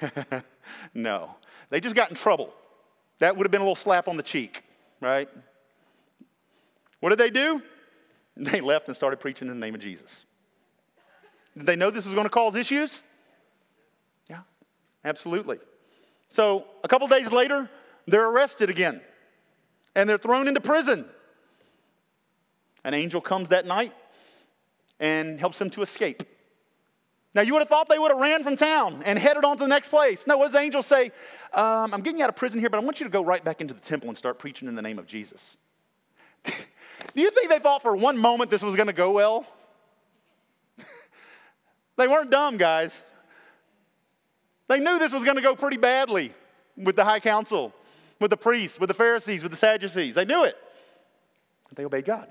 [0.94, 1.36] no.
[1.70, 2.52] They just got in trouble.
[3.18, 4.62] That would have been a little slap on the cheek,
[5.00, 5.28] right?
[7.00, 7.62] What did they do?
[8.40, 10.24] They left and started preaching in the name of Jesus.
[11.56, 13.02] Did they know this was going to cause issues?
[14.30, 14.42] Yeah,
[15.04, 15.58] absolutely.
[16.30, 17.68] So a couple days later,
[18.06, 19.00] they're arrested again
[19.96, 21.04] and they're thrown into prison.
[22.84, 23.92] An angel comes that night
[25.00, 26.22] and helps them to escape.
[27.34, 29.64] Now, you would have thought they would have ran from town and headed on to
[29.64, 30.26] the next place.
[30.26, 31.12] No, what does the angel say?
[31.52, 33.44] Um, I'm getting you out of prison here, but I want you to go right
[33.44, 35.58] back into the temple and start preaching in the name of Jesus.
[36.44, 39.46] Do you think they thought for one moment this was going to go well?
[41.96, 43.02] they weren't dumb, guys.
[44.68, 46.32] They knew this was going to go pretty badly
[46.76, 47.72] with the high council,
[48.20, 50.14] with the priests, with the Pharisees, with the Sadducees.
[50.14, 50.56] They knew it.
[51.68, 52.28] But they obeyed God.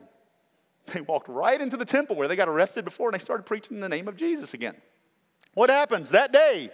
[0.93, 3.75] They walked right into the temple where they got arrested before and they started preaching
[3.75, 4.75] in the name of Jesus again.
[5.53, 6.69] What happens that day?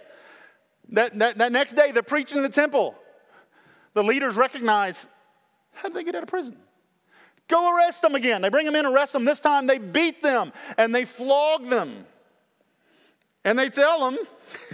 [0.90, 2.94] That, that, that next day, they're preaching in the temple.
[3.94, 5.08] The leaders recognize
[5.72, 6.56] how did they get out of prison?
[7.48, 8.42] Go arrest them again.
[8.42, 9.24] They bring them in, arrest them.
[9.24, 12.06] This time they beat them and they flog them.
[13.44, 14.18] And they tell them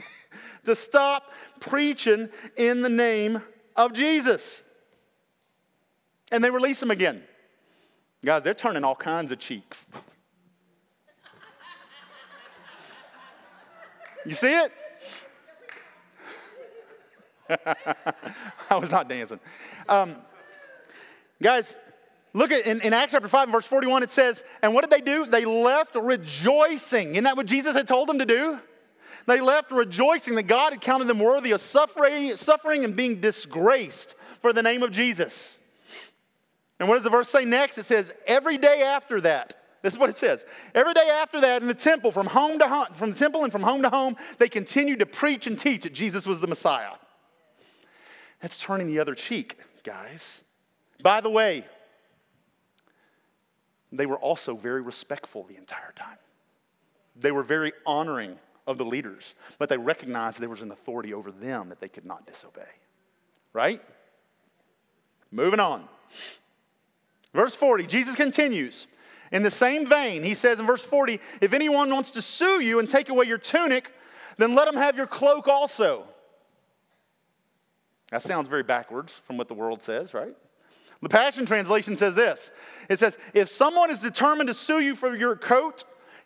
[0.64, 3.42] to stop preaching in the name
[3.74, 4.62] of Jesus.
[6.30, 7.22] And they release them again.
[8.24, 9.86] Guys, they're turning all kinds of cheeks.
[14.26, 14.72] You see it?
[18.70, 19.40] I was not dancing.
[19.88, 20.14] Um,
[21.42, 21.76] guys,
[22.34, 24.90] look at in, in, Acts chapter 5 and verse 41, it says, And what did
[24.90, 25.24] they do?
[25.24, 27.12] They left rejoicing.
[27.12, 28.60] Isn't that what Jesus had told them to do?
[29.26, 34.14] They left rejoicing that God had counted them worthy of suffering, suffering and being disgraced
[34.40, 35.58] for the name of Jesus.
[36.80, 37.78] And what does the verse say next?
[37.78, 40.44] It says, Every day after that, this is what it says.
[40.74, 43.52] Every day after that, in the temple, from home to home, from the temple and
[43.52, 46.92] from home to home, they continued to preach and teach that Jesus was the Messiah.
[48.40, 50.42] That's turning the other cheek, guys.
[51.02, 51.66] By the way,
[53.92, 56.16] they were also very respectful the entire time.
[57.16, 61.30] They were very honoring of the leaders, but they recognized there was an authority over
[61.30, 62.68] them that they could not disobey.
[63.52, 63.82] Right?
[65.30, 65.86] Moving on.
[67.34, 68.86] Verse 40, Jesus continues.
[69.32, 72.78] In the same vein, he says in verse 40 if anyone wants to sue you
[72.80, 73.92] and take away your tunic,
[74.38, 76.04] then let him have your cloak also.
[78.10, 80.34] That sounds very backwards from what the world says, right?
[81.02, 82.50] The Passion Translation says this
[82.88, 85.84] It says, If someone is determined to sue you for your coat,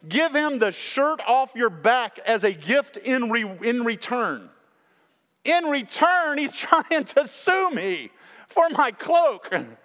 [0.08, 4.48] give him the shirt off your back as a gift in, re- in return.
[5.44, 8.10] In return, he's trying to sue me
[8.48, 9.54] for my cloak.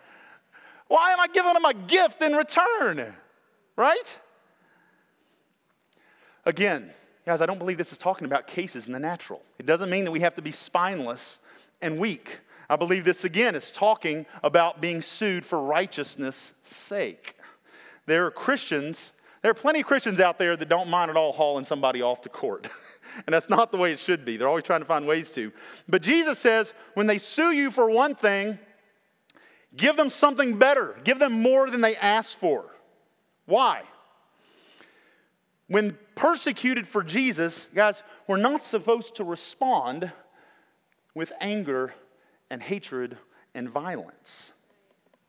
[0.90, 3.14] Why am I giving them a gift in return?
[3.78, 4.20] Right?
[6.46, 6.90] Again,
[7.26, 9.42] guys, I don't believe this is talking about cases in the natural.
[9.60, 11.40] It doesn't mean that we have to be spineless
[11.82, 12.40] and weak.
[12.70, 17.36] I believe this again is talking about being sued for righteousness' sake.
[18.08, 21.32] There are Christians, there are plenty of Christians out there that don't mind at all
[21.34, 22.68] hauling somebody off to court.
[23.28, 24.38] and that's not the way it should be.
[24.38, 25.52] They're always trying to find ways to.
[25.88, 28.58] But Jesus says when they sue you for one thing,
[29.80, 31.00] Give them something better.
[31.06, 32.66] Give them more than they asked for.
[33.46, 33.84] Why?
[35.68, 40.12] When persecuted for Jesus, guys, we're not supposed to respond
[41.16, 41.94] with anger
[42.50, 43.18] and hatred
[43.56, 44.52] and violence.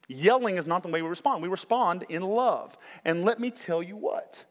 [0.09, 1.43] Yelling is not the way we respond.
[1.43, 2.77] We respond in love.
[3.05, 4.45] And let me tell you what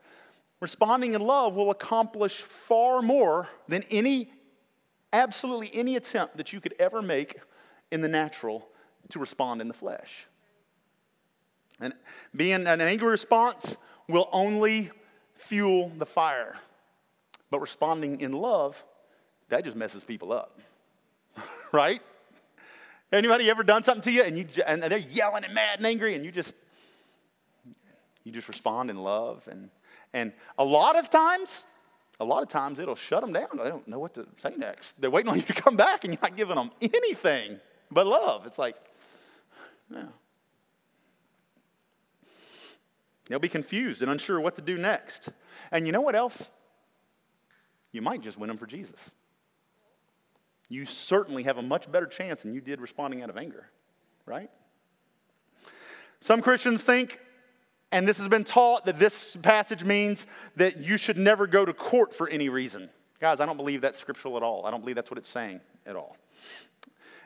[0.62, 4.32] responding in love will accomplish far more than any,
[5.12, 7.36] absolutely any attempt that you could ever make
[7.92, 8.69] in the natural
[9.10, 10.28] to respond in the flesh.
[11.80, 11.94] And
[12.36, 14.92] being an angry response will only
[15.36, 16.58] fuel the fire.
[17.50, 18.84] But responding in love,
[19.50, 20.60] that just messes people up.
[21.72, 22.02] right?
[23.12, 26.14] Anybody ever done something to you and, you, and they're yelling and mad and angry
[26.14, 26.54] and you just,
[28.24, 29.48] you just respond in love?
[29.50, 29.70] And,
[30.14, 31.64] and a lot of times,
[32.20, 33.48] a lot of times it'll shut them down.
[33.56, 35.02] They don't know what to say next.
[35.02, 37.60] They're waiting on you to come back and you're not giving them anything
[37.90, 38.46] but love.
[38.46, 38.76] It's like,
[39.92, 40.04] yeah.
[43.28, 45.30] They'll be confused and unsure what to do next.
[45.72, 46.50] And you know what else?
[47.92, 49.12] You might just win them for Jesus
[50.70, 53.70] you certainly have a much better chance than you did responding out of anger,
[54.26, 54.50] right?
[56.22, 57.20] Some Christians think,
[57.92, 61.74] and this has been taught, that this passage means that you should never go to
[61.74, 62.90] court for any reason.
[63.20, 64.66] Guys, I don't believe that's scriptural at all.
[64.66, 66.16] I don't believe that's what it's saying at all.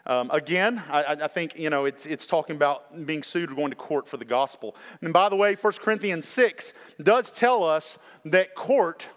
[0.05, 3.69] Um, again, I, I, think you know it's, it's talking about being sued or going
[3.69, 4.75] to court for the gospel.
[5.01, 9.09] And by the way, 1 Corinthians 6 does tell us that court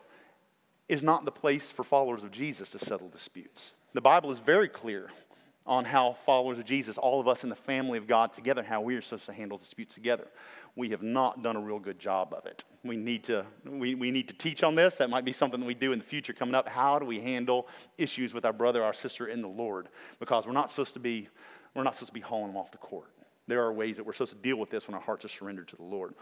[0.89, 3.73] is not the place for followers of Jesus to settle disputes.
[3.95, 5.11] The Bible is very clear
[5.67, 8.81] on how followers of Jesus, all of us in the family of God together, how
[8.81, 10.29] we are supposed to handle disputes together.
[10.77, 12.63] We have not done a real good job of it.
[12.85, 14.97] We need to, we, we need to teach on this.
[14.97, 16.69] That might be something that we do in the future coming up.
[16.69, 19.89] How do we handle issues with our brother, our sister in the Lord?
[20.21, 21.29] Because we're not supposed to be,
[21.75, 23.11] we're not supposed to be hauling them off the court.
[23.49, 25.69] There are ways that we're supposed to deal with this when our hearts are surrendered
[25.69, 26.15] to the Lord.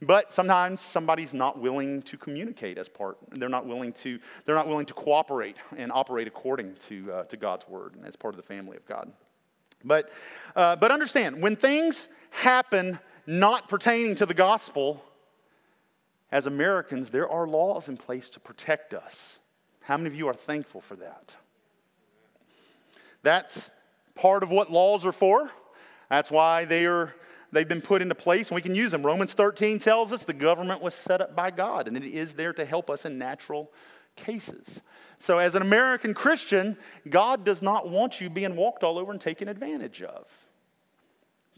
[0.00, 3.18] But sometimes somebody's not willing to communicate as part.
[3.32, 7.36] They're not willing to, they're not willing to cooperate and operate according to, uh, to
[7.36, 9.12] God's word as part of the family of God.
[9.84, 10.10] But,
[10.54, 15.04] uh, but understand, when things happen not pertaining to the gospel,
[16.32, 19.38] as Americans, there are laws in place to protect us.
[19.82, 21.34] How many of you are thankful for that?
[23.22, 23.70] That's
[24.14, 25.50] part of what laws are for.
[26.08, 27.14] That's why they are,
[27.52, 29.04] they've been put into place and we can use them.
[29.04, 32.52] Romans 13 tells us the government was set up by God and it is there
[32.52, 33.70] to help us in natural
[34.16, 34.80] cases.
[35.22, 36.78] So, as an American Christian,
[37.08, 40.26] God does not want you being walked all over and taken advantage of.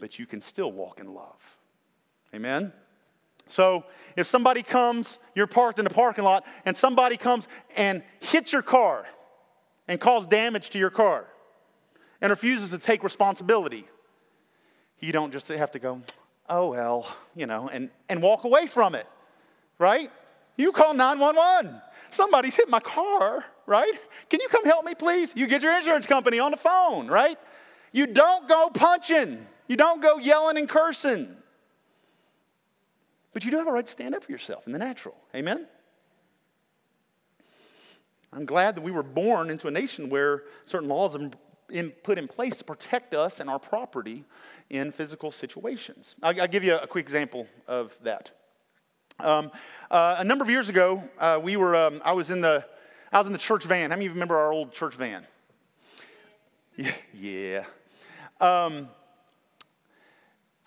[0.00, 1.58] But you can still walk in love.
[2.34, 2.72] Amen?
[3.46, 3.84] So,
[4.16, 7.46] if somebody comes, you're parked in the parking lot, and somebody comes
[7.76, 9.06] and hits your car
[9.86, 11.26] and causes damage to your car
[12.20, 13.86] and refuses to take responsibility,
[14.98, 16.02] you don't just have to go,
[16.48, 19.06] oh, well, you know, and, and walk away from it,
[19.78, 20.10] right?
[20.56, 21.80] You call 911.
[22.10, 23.92] Somebody's hit my car, right?
[24.28, 25.32] Can you come help me, please?
[25.36, 27.38] You get your insurance company on the phone, right?
[27.92, 31.36] You don't go punching, you don't go yelling and cursing.
[33.32, 35.16] But you do have a right to stand up for yourself in the natural.
[35.34, 35.66] Amen?
[38.32, 41.32] I'm glad that we were born into a nation where certain laws have
[41.68, 44.24] been put in place to protect us and our property
[44.70, 46.16] in physical situations.
[46.22, 48.30] I'll, give you a quick example of that.
[49.20, 49.50] Um,
[49.90, 52.64] uh, a number of years ago, uh, we were, um, I, was in the,
[53.12, 53.90] I was in the church van.
[53.90, 55.26] How many of you remember our old church van?
[57.14, 57.64] Yeah.
[58.40, 58.88] Um,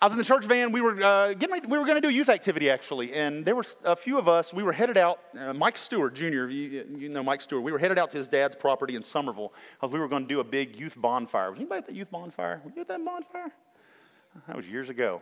[0.00, 0.72] I was in the church van.
[0.72, 3.44] We were uh, getting ready, we were going to do a youth activity actually, and
[3.44, 4.54] there were a few of us.
[4.54, 5.18] We were headed out.
[5.38, 6.46] Uh, Mike Stewart Jr.
[6.46, 7.64] You, you, know Mike Stewart.
[7.64, 10.28] We were headed out to his dad's property in Somerville because we were going to
[10.28, 11.50] do a big youth bonfire.
[11.50, 12.62] Was anybody at the youth bonfire?
[12.64, 13.52] Were you at that bonfire?
[14.46, 15.20] That was years ago.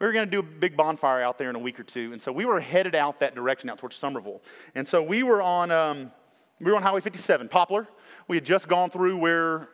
[0.00, 2.12] We were going to do a big bonfire out there in a week or two,
[2.12, 4.40] and so we were headed out that direction, out towards Somerville.
[4.74, 6.12] And so we were on, um,
[6.60, 7.86] we were on Highway 57, Poplar.
[8.28, 9.68] We had just gone through where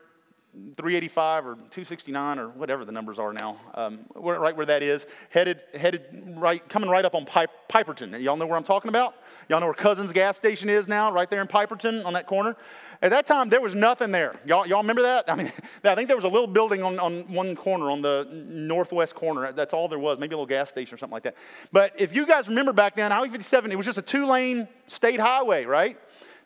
[0.53, 5.61] 385 or 269 or whatever the numbers are now, um, right where that is, headed,
[5.75, 8.21] headed right, coming right up on Pi- Piperton.
[8.21, 9.15] Y'all know where I'm talking about?
[9.49, 12.55] Y'all know where Cousins gas station is now, right there in Piperton on that corner?
[13.01, 14.39] At that time, there was nothing there.
[14.45, 15.31] Y'all, y'all remember that?
[15.31, 15.51] I mean,
[15.85, 19.53] I think there was a little building on, on one corner, on the northwest corner.
[19.53, 21.37] That's all there was, maybe a little gas station or something like that.
[21.73, 24.69] But if you guys remember back then, Highway 57, it was just a two lane
[24.87, 25.97] state highway, right?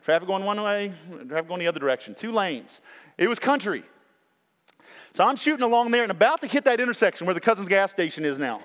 [0.07, 0.93] Traffic going one way,
[1.27, 2.79] traffic going the other direction, two lanes.
[3.17, 3.83] It was country.
[5.11, 7.91] So I'm shooting along there and about to hit that intersection where the Cousins gas
[7.91, 8.61] station is now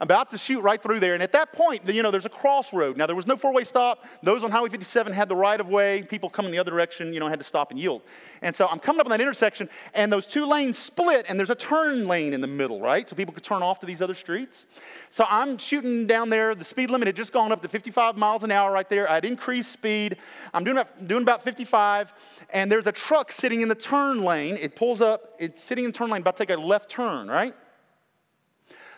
[0.00, 1.14] about to shoot right through there.
[1.14, 2.96] And at that point, you know, there's a crossroad.
[2.96, 4.04] Now, there was no four way stop.
[4.22, 6.02] Those on Highway 57 had the right of way.
[6.02, 8.02] People coming the other direction, you know, had to stop and yield.
[8.40, 11.50] And so I'm coming up on that intersection, and those two lanes split, and there's
[11.50, 13.08] a turn lane in the middle, right?
[13.08, 14.66] So people could turn off to these other streets.
[15.08, 16.54] So I'm shooting down there.
[16.54, 19.10] The speed limit had just gone up to 55 miles an hour right there.
[19.10, 20.16] I'd increased speed.
[20.54, 24.56] I'm doing, doing about 55, and there's a truck sitting in the turn lane.
[24.56, 27.28] It pulls up, it's sitting in the turn lane, about to take a left turn,
[27.28, 27.54] right?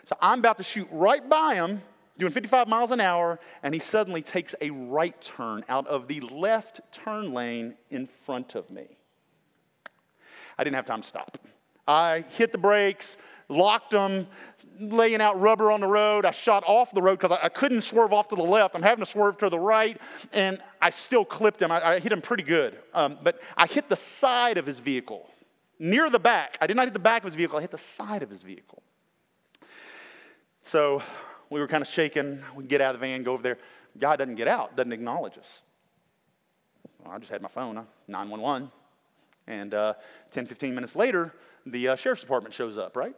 [0.05, 1.81] So I'm about to shoot right by him,
[2.17, 6.19] doing 55 miles an hour, and he suddenly takes a right turn out of the
[6.21, 8.85] left turn lane in front of me.
[10.57, 11.39] I didn't have time to stop.
[11.87, 13.17] I hit the brakes,
[13.49, 14.27] locked them,
[14.79, 16.23] laying out rubber on the road.
[16.23, 18.75] I shot off the road because I, I, couldn't swerve off to the left.
[18.75, 19.99] I'm having to swerve to the right,
[20.33, 21.71] and I still clipped him.
[21.71, 22.77] I, I hit him pretty good.
[22.93, 25.29] Um, but I hit the side of his vehicle.
[25.79, 26.57] near the back.
[26.61, 28.43] I did not hit the back of his vehicle, I hit the side of his
[28.43, 28.83] vehicle.
[30.65, 31.03] So
[31.51, 32.43] we were kind of shaking.
[32.55, 33.59] We get out of the van, go over there.
[33.97, 35.61] Guy doesn't get out, doesn't acknowledge us.
[37.03, 37.75] Well, I just had my phone,
[38.07, 38.71] 911.
[39.47, 39.93] And uh,
[40.31, 41.33] 10, 15 minutes later,
[41.67, 43.15] the uh, sheriff's department shows up, right?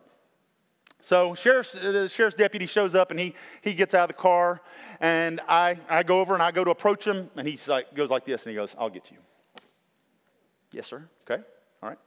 [1.00, 4.22] So sheriff's, uh, the sheriff's deputy shows up and he, he gets out of the
[4.22, 4.62] car
[5.00, 8.10] and I, I go over and I go to approach him and he like, goes
[8.10, 9.18] like this and he goes, I'll get you.
[10.74, 11.08] Yes, sir.
[11.30, 11.42] Okay.
[11.82, 12.00] All right.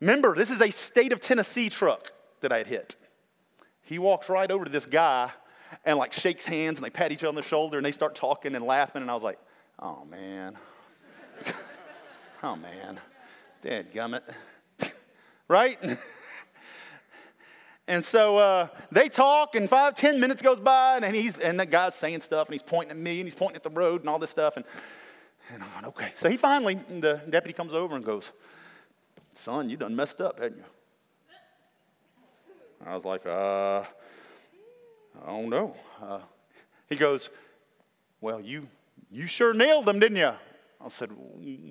[0.00, 2.94] Remember, this is a state of Tennessee truck that I had hit.
[3.86, 5.30] He walks right over to this guy
[5.84, 8.16] and like shakes hands and they pat each other on the shoulder and they start
[8.16, 9.38] talking and laughing and I was like,
[9.78, 10.56] oh man.
[12.42, 13.00] oh man.
[13.62, 14.22] Dad gummit.
[15.48, 15.78] right?
[17.88, 21.66] And so uh, they talk, and five, ten minutes goes by, and, he's and the
[21.66, 24.10] guy's saying stuff, and he's pointing at me, and he's pointing at the road, and
[24.10, 24.56] all this stuff.
[24.56, 24.64] And,
[25.52, 26.12] and I'm like, okay.
[26.16, 28.32] So he finally, the deputy comes over and goes,
[29.34, 30.64] "Son, you done messed up, hadn't you?"
[32.84, 33.84] I was like, uh,
[35.24, 35.76] I don't know.
[36.02, 36.20] Uh,
[36.88, 37.30] he goes,
[38.20, 38.68] well, you
[39.10, 40.32] you sure nailed them, didn't you?
[40.84, 41.10] I said,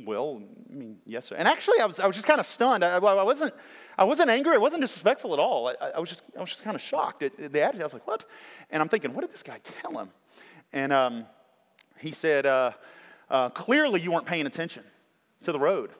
[0.05, 1.35] well, I mean, yes, sir.
[1.35, 2.83] And actually, I was, I was just kind of stunned.
[2.83, 3.53] I, I, wasn't,
[3.97, 4.55] I wasn't angry.
[4.55, 5.69] I wasn't disrespectful at all.
[5.69, 7.81] I, I was, just, I was just kind of shocked at, the attitude.
[7.81, 8.25] I was like, what?
[8.71, 10.09] And I'm thinking, what did this guy tell him?
[10.73, 11.25] And um,
[11.99, 12.71] he said, uh,
[13.29, 14.83] uh, clearly you weren't paying attention
[15.43, 15.91] to the road.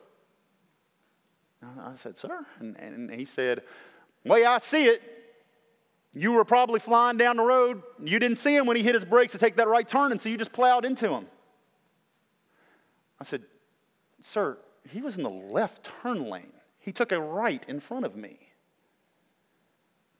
[1.80, 2.45] I said, sir.
[2.60, 3.62] And, and he said,
[4.26, 5.01] way I see it,
[6.13, 7.84] you were probably flying down the road.
[8.01, 10.21] You didn't see him when he hit his brakes to take that right turn, and
[10.21, 11.28] so you just plowed into him.
[13.19, 13.43] I said,
[14.21, 14.57] Sir,
[14.89, 16.53] he was in the left turn lane.
[16.80, 18.38] He took a right in front of me.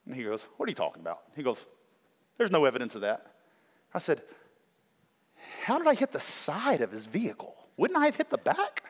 [0.06, 1.22] And he goes, What are you talking about?
[1.36, 1.66] He goes,
[2.38, 3.26] There's no evidence of that.
[3.94, 4.22] I said,
[5.64, 7.56] How did I hit the side of his vehicle?
[7.78, 8.84] Wouldn't I have hit the back?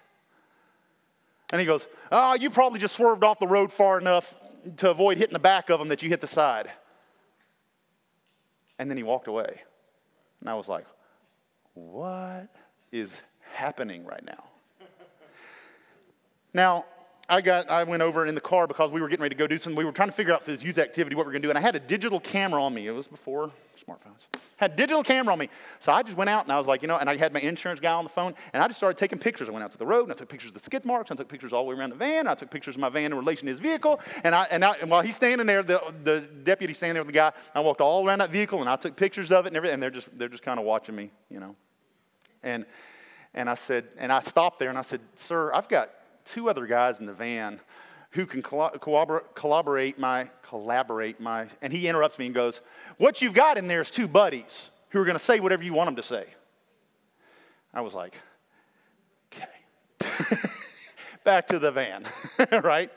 [1.51, 4.33] And he goes, Oh, you probably just swerved off the road far enough
[4.77, 6.69] to avoid hitting the back of him that you hit the side.
[8.77, 9.61] And then he walked away.
[10.39, 10.85] And I was like,
[11.73, 12.49] What
[12.91, 14.43] is happening right now.
[16.53, 16.85] Now,
[17.27, 19.47] I got I went over in the car because we were getting ready to go
[19.47, 19.75] do something.
[19.75, 21.49] We were trying to figure out for this youth activity what we are gonna do,
[21.49, 22.87] and I had a digital camera on me.
[22.87, 24.27] It was before smartphones.
[24.57, 25.49] Had digital camera on me.
[25.79, 27.39] So I just went out and I was like, you know, and I had my
[27.39, 29.49] insurance guy on the phone, and I just started taking pictures.
[29.49, 31.15] I went out to the road and I took pictures of the skid marks, I
[31.15, 33.17] took pictures all the way around the van, I took pictures of my van in
[33.17, 36.21] relation to his vehicle, and I and, I, and while he's standing there, the, the
[36.43, 38.95] deputy standing there with the guy, I walked all around that vehicle and I took
[38.95, 41.39] pictures of it and everything, and they're just they're just kind of watching me, you
[41.39, 41.55] know.
[42.43, 42.65] And
[43.33, 45.89] and I said, and I stopped there and I said, Sir, I've got
[46.25, 47.59] two other guys in the van
[48.11, 52.61] who can collaborate my, collaborate my, and he interrupts me and goes,
[52.97, 55.73] What you've got in there is two buddies who are going to say whatever you
[55.73, 56.25] want them to say.
[57.73, 58.19] I was like,
[59.33, 60.39] Okay.
[61.23, 62.05] Back to the van,
[62.63, 62.91] right?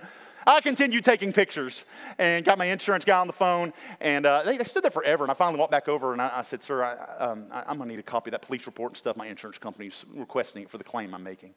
[0.47, 1.85] I continued taking pictures
[2.17, 3.75] and got my insurance guy on the phone.
[4.01, 5.25] And uh, they, they, stood there forever.
[5.25, 7.89] And I finally walked back over and I, I said, Sir, I, um, am going
[7.91, 9.17] to need a copy of that police report and stuff.
[9.17, 11.53] My insurance company's requesting it for the claim I'm making.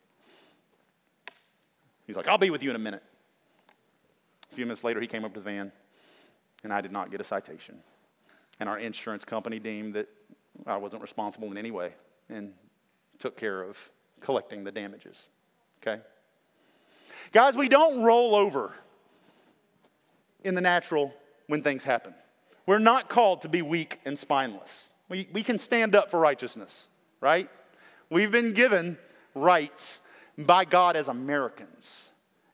[2.11, 3.03] He's like, I'll be with you in a minute.
[4.51, 5.71] A few minutes later, he came up to the van,
[6.61, 7.77] and I did not get a citation.
[8.59, 10.09] And our insurance company deemed that
[10.67, 11.93] I wasn't responsible in any way
[12.27, 12.51] and
[13.17, 13.89] took care of
[14.19, 15.29] collecting the damages.
[15.81, 16.01] Okay?
[17.31, 18.73] Guys, we don't roll over
[20.43, 21.13] in the natural
[21.47, 22.13] when things happen.
[22.65, 24.91] We're not called to be weak and spineless.
[25.07, 26.89] We, we can stand up for righteousness,
[27.21, 27.49] right?
[28.09, 28.97] We've been given
[29.33, 30.01] rights
[30.43, 32.09] by God as Americans.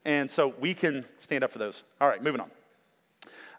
[0.06, 1.84] And so we can stand up for those.
[2.00, 2.52] All right, moving on.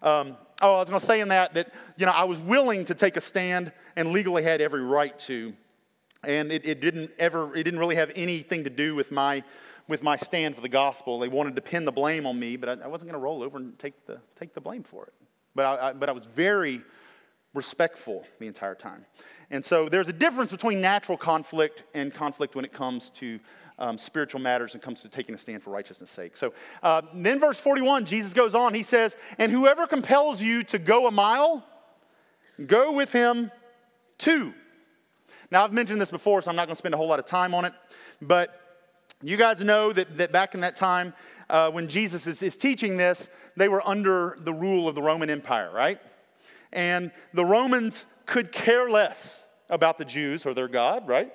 [0.01, 2.85] Um, oh, I was going to say in that that, you know, I was willing
[2.87, 5.53] to take a stand and legally had every right to.
[6.25, 9.45] And it, it didn't ever, it didn't really have anything to do with my
[9.89, 11.19] with my stand for the gospel.
[11.19, 13.43] They wanted to pin the blame on me, but I, I wasn't going to roll
[13.43, 15.15] over and take the, take the blame for it.
[15.55, 16.83] But I, I, but I was very
[17.55, 19.07] respectful the entire time.
[19.51, 23.41] And so there's a difference between natural conflict and conflict when it comes to
[23.79, 26.37] um, spiritual matters and comes to taking a stand for righteousness' sake.
[26.37, 26.53] So
[26.83, 28.75] uh, then, verse 41, Jesus goes on.
[28.75, 31.65] He says, And whoever compels you to go a mile,
[32.67, 33.51] go with him
[34.19, 34.53] two.
[35.51, 37.27] Now, I've mentioned this before, so I'm not going to spend a whole lot of
[37.27, 37.73] time on it.
[38.21, 38.61] But
[39.23, 41.15] you guys know that, that back in that time,
[41.49, 45.31] uh, when Jesus is, is teaching this, they were under the rule of the Roman
[45.31, 45.99] Empire, right?
[46.73, 51.33] And the Romans could care less about the Jews or their God, right?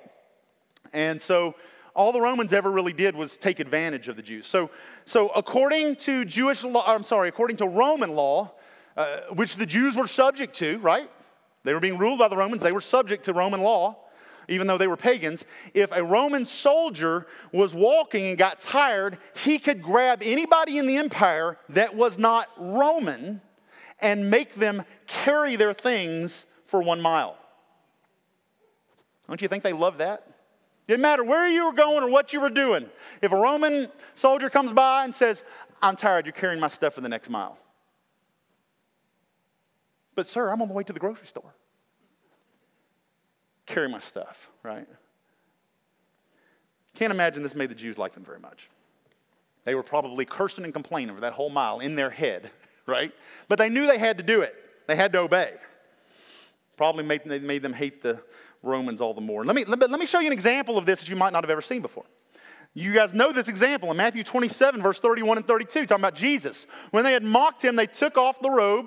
[0.92, 1.56] And so
[1.94, 4.46] all the Romans ever really did was take advantage of the Jews.
[4.46, 4.70] So,
[5.04, 8.52] so according to Jewish law, I'm sorry, according to Roman law,
[8.96, 11.08] uh, which the Jews were subject to, right?
[11.62, 13.96] They were being ruled by the Romans, they were subject to Roman law.
[14.46, 19.58] even though they were pagans, if a Roman soldier was walking and got tired, he
[19.58, 23.40] could grab anybody in the empire that was not Roman
[24.00, 27.38] and make them carry their things for one mile.
[29.28, 30.33] Don't you think they love that?
[30.86, 32.88] Didn't matter where you were going or what you were doing.
[33.22, 35.42] If a Roman soldier comes by and says,
[35.80, 37.58] I'm tired, you're carrying my stuff for the next mile.
[40.14, 41.54] But, sir, I'm on the way to the grocery store.
[43.66, 44.86] Carry my stuff, right?
[46.94, 48.70] Can't imagine this made the Jews like them very much.
[49.64, 52.50] They were probably cursing and complaining over that whole mile in their head,
[52.86, 53.12] right?
[53.48, 54.54] But they knew they had to do it,
[54.86, 55.54] they had to obey.
[56.76, 58.22] Probably made, made them hate the
[58.64, 59.44] Romans all the more.
[59.44, 61.44] Let me, let, let me show you an example of this that you might not
[61.44, 62.04] have ever seen before.
[62.74, 66.66] You guys know this example in Matthew 27, verse 31 and 32, talking about Jesus.
[66.90, 68.86] When they had mocked him, they took off the robe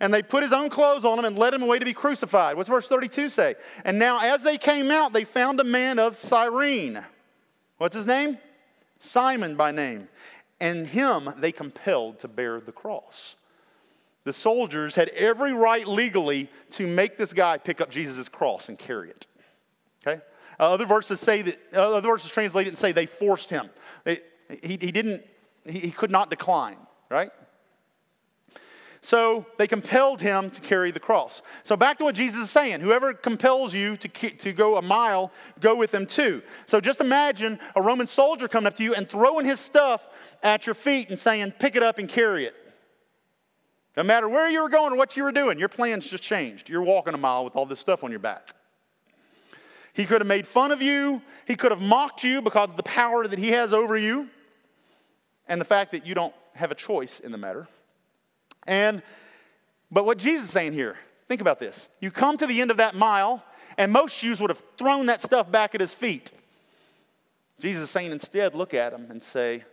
[0.00, 2.56] and they put his own clothes on him and led him away to be crucified.
[2.56, 3.56] What's verse 32 say?
[3.84, 7.04] And now, as they came out, they found a man of Cyrene.
[7.76, 8.38] What's his name?
[9.00, 10.08] Simon by name.
[10.60, 13.36] And him they compelled to bear the cross.
[14.24, 18.78] The soldiers had every right legally to make this guy pick up Jesus' cross and
[18.78, 19.26] carry it.
[20.06, 20.20] Okay?
[20.60, 23.68] Uh, other verses say that, uh, other verses translate it and say they forced him.
[24.04, 24.18] He,
[24.62, 25.24] he didn't,
[25.66, 26.76] he, he could not decline,
[27.10, 27.32] right?
[29.04, 31.42] So they compelled him to carry the cross.
[31.64, 35.32] So back to what Jesus is saying whoever compels you to, to go a mile,
[35.58, 36.40] go with them too.
[36.66, 40.66] So just imagine a Roman soldier coming up to you and throwing his stuff at
[40.66, 42.54] your feet and saying, pick it up and carry it.
[43.96, 46.68] No matter where you were going or what you were doing, your plans just changed.
[46.68, 48.54] You're walking a mile with all this stuff on your back.
[49.92, 51.20] He could have made fun of you.
[51.46, 54.28] He could have mocked you because of the power that he has over you
[55.46, 57.68] and the fact that you don't have a choice in the matter.
[58.66, 59.02] And
[59.90, 60.96] but what Jesus is saying here,
[61.28, 61.90] think about this.
[62.00, 63.44] You come to the end of that mile,
[63.76, 66.30] and most Jews would have thrown that stuff back at his feet.
[67.60, 69.64] Jesus is saying instead, look at him and say,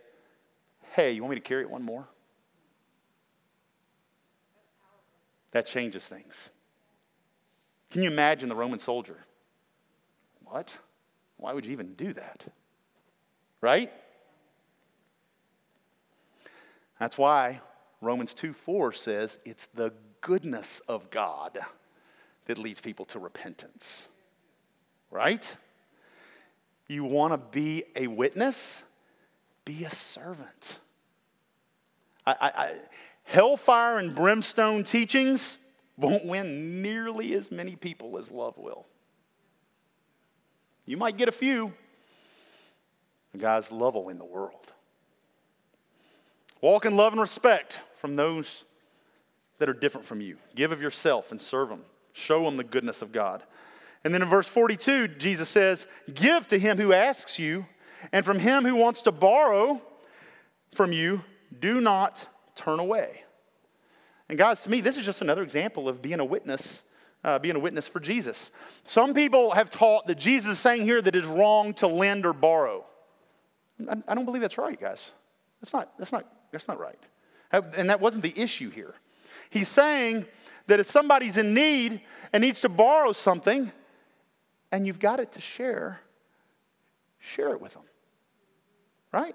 [0.92, 2.06] Hey, you want me to carry it one more?
[5.52, 6.50] That changes things.
[7.90, 9.18] Can you imagine the Roman soldier?
[10.44, 10.78] What?
[11.36, 12.46] Why would you even do that?
[13.60, 13.92] Right?
[16.98, 17.60] That's why
[18.00, 21.58] Romans 2 4 says it's the goodness of God
[22.46, 24.08] that leads people to repentance.
[25.10, 25.56] Right?
[26.88, 28.82] You want to be a witness?
[29.64, 30.78] Be a servant.
[32.26, 32.74] I, I, I,
[33.30, 35.56] hellfire and brimstone teachings
[35.96, 38.86] won't win nearly as many people as love will.
[40.84, 41.72] You might get a few.
[43.36, 44.72] Guys, love will win the world.
[46.60, 48.64] Walk in love and respect from those
[49.58, 50.36] that are different from you.
[50.56, 51.84] Give of yourself and serve them.
[52.12, 53.44] Show them the goodness of God.
[54.02, 57.66] And then in verse 42, Jesus says, Give to him who asks you,
[58.12, 59.80] and from him who wants to borrow
[60.74, 61.22] from you,
[61.60, 63.24] do not turn away.
[64.28, 66.82] And guys, to me, this is just another example of being a witness,
[67.24, 68.50] uh, being a witness for Jesus.
[68.84, 72.32] Some people have taught that Jesus is saying here that it's wrong to lend or
[72.32, 72.84] borrow.
[73.88, 75.10] I, I don't believe that's right, guys.
[75.60, 76.98] That's not, that's not, that's not right.
[77.52, 78.94] And that wasn't the issue here.
[79.50, 80.26] He's saying
[80.68, 82.00] that if somebody's in need
[82.32, 83.72] and needs to borrow something,
[84.70, 86.00] and you've got it to share,
[87.18, 87.82] share it with them.
[89.12, 89.34] Right?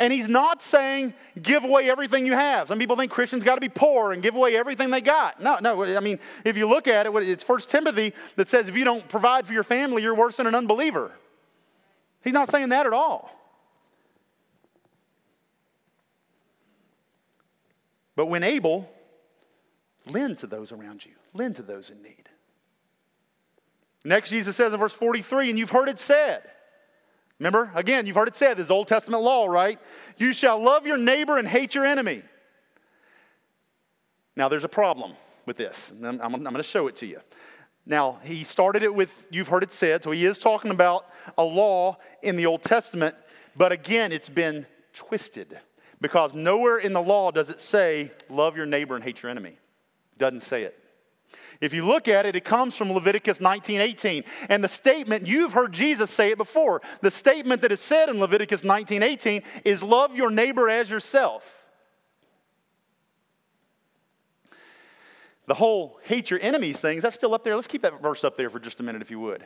[0.00, 2.68] And he's not saying give away everything you have.
[2.68, 5.42] Some people think Christians got to be poor and give away everything they got.
[5.42, 5.84] No, no.
[5.84, 9.06] I mean, if you look at it, it's First Timothy that says if you don't
[9.08, 11.12] provide for your family, you're worse than an unbeliever.
[12.24, 13.30] He's not saying that at all.
[18.16, 18.90] But when able,
[20.10, 22.28] lend to those around you, lend to those in need.
[24.02, 26.42] Next, Jesus says in verse 43, and you've heard it said.
[27.40, 29.78] Remember, again, you've heard it said, this Old Testament law, right?
[30.18, 32.22] You shall love your neighbor and hate your enemy.
[34.36, 35.14] Now, there's a problem
[35.46, 35.90] with this.
[35.90, 37.20] I'm, I'm, I'm going to show it to you.
[37.86, 41.06] Now, he started it with, you've heard it said, so he is talking about
[41.38, 43.16] a law in the Old Testament,
[43.56, 45.58] but again, it's been twisted
[46.00, 49.56] because nowhere in the law does it say, love your neighbor and hate your enemy.
[50.12, 50.79] It doesn't say it.
[51.60, 54.24] If you look at it, it comes from Leviticus 19:18.
[54.48, 56.80] And the statement, you've heard Jesus say it before.
[57.02, 61.66] The statement that is said in Leviticus 19:18 is love your neighbor as yourself.
[65.46, 67.56] The whole hate your enemies thing, is that still up there?
[67.56, 69.44] Let's keep that verse up there for just a minute if you would.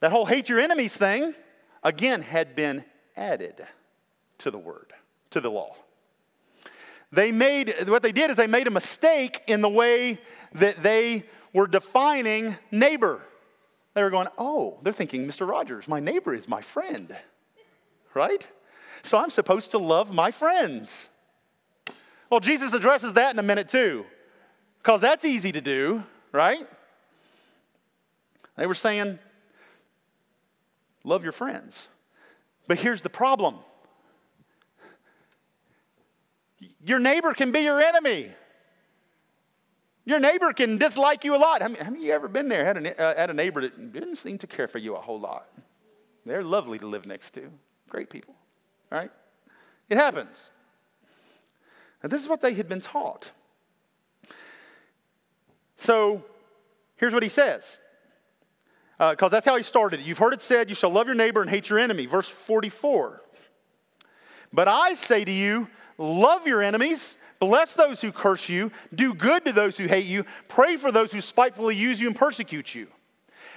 [0.00, 1.34] That whole hate your enemies thing,
[1.82, 2.84] again, had been
[3.16, 3.66] added
[4.38, 4.92] to the word
[5.30, 5.76] to the law.
[7.16, 10.18] They made, what they did is they made a mistake in the way
[10.52, 13.22] that they were defining neighbor.
[13.94, 15.48] They were going, oh, they're thinking, Mr.
[15.48, 17.16] Rogers, my neighbor is my friend,
[18.12, 18.46] right?
[19.00, 21.08] So I'm supposed to love my friends.
[22.28, 24.04] Well, Jesus addresses that in a minute too,
[24.82, 26.68] because that's easy to do, right?
[28.56, 29.18] They were saying,
[31.02, 31.88] love your friends.
[32.68, 33.60] But here's the problem
[36.86, 38.30] your neighbor can be your enemy.
[40.04, 41.60] Your neighbor can dislike you a lot.
[41.60, 44.46] Have you ever been there, had a, uh, had a neighbor that didn't seem to
[44.46, 45.48] care for you a whole lot?
[46.24, 47.50] They're lovely to live next to,
[47.88, 48.34] great people,
[48.90, 49.10] right?
[49.90, 50.52] It happens.
[52.02, 53.32] And this is what they had been taught.
[55.76, 56.24] So
[56.96, 57.80] here's what he says.
[58.98, 60.06] Because uh, that's how he started it.
[60.06, 62.06] You've heard it said, You shall love your neighbor and hate your enemy.
[62.06, 63.22] Verse 44.
[64.56, 69.44] But I say to you, love your enemies, bless those who curse you, do good
[69.44, 72.88] to those who hate you, pray for those who spitefully use you and persecute you,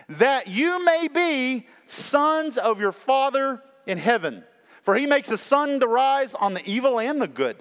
[0.09, 4.43] that you may be sons of your Father in heaven.
[4.83, 7.57] For he makes the sun to rise on the evil and the good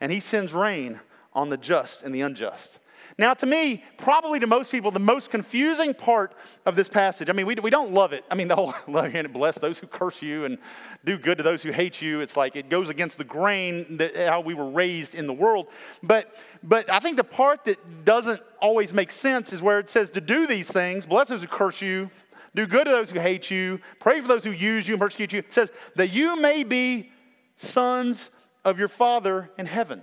[0.00, 1.00] and he sends rain
[1.32, 2.78] on the just and the unjust.
[3.18, 6.32] Now, to me, probably to most people, the most confusing part
[6.64, 8.24] of this passage, I mean, we, we don't love it.
[8.30, 10.56] I mean, the whole love and bless those who curse you and
[11.04, 12.20] do good to those who hate you.
[12.20, 15.66] It's like it goes against the grain that how we were raised in the world.
[16.00, 20.10] But, but I think the part that doesn't always make sense is where it says
[20.10, 22.10] to do these things, bless those who curse you,
[22.54, 25.32] do good to those who hate you, pray for those who use you and persecute
[25.32, 25.40] you.
[25.40, 27.10] It says that you may be
[27.56, 28.30] sons
[28.64, 30.02] of your Father in heaven.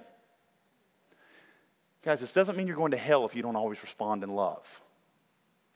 [2.06, 4.82] Guys, this doesn't mean you're going to hell if you don't always respond in love.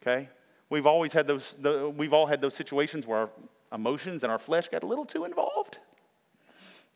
[0.04, 0.30] Okay?
[0.70, 3.30] We've always had those, the, we've all had those situations where our
[3.74, 5.80] emotions and our flesh got a little too involved.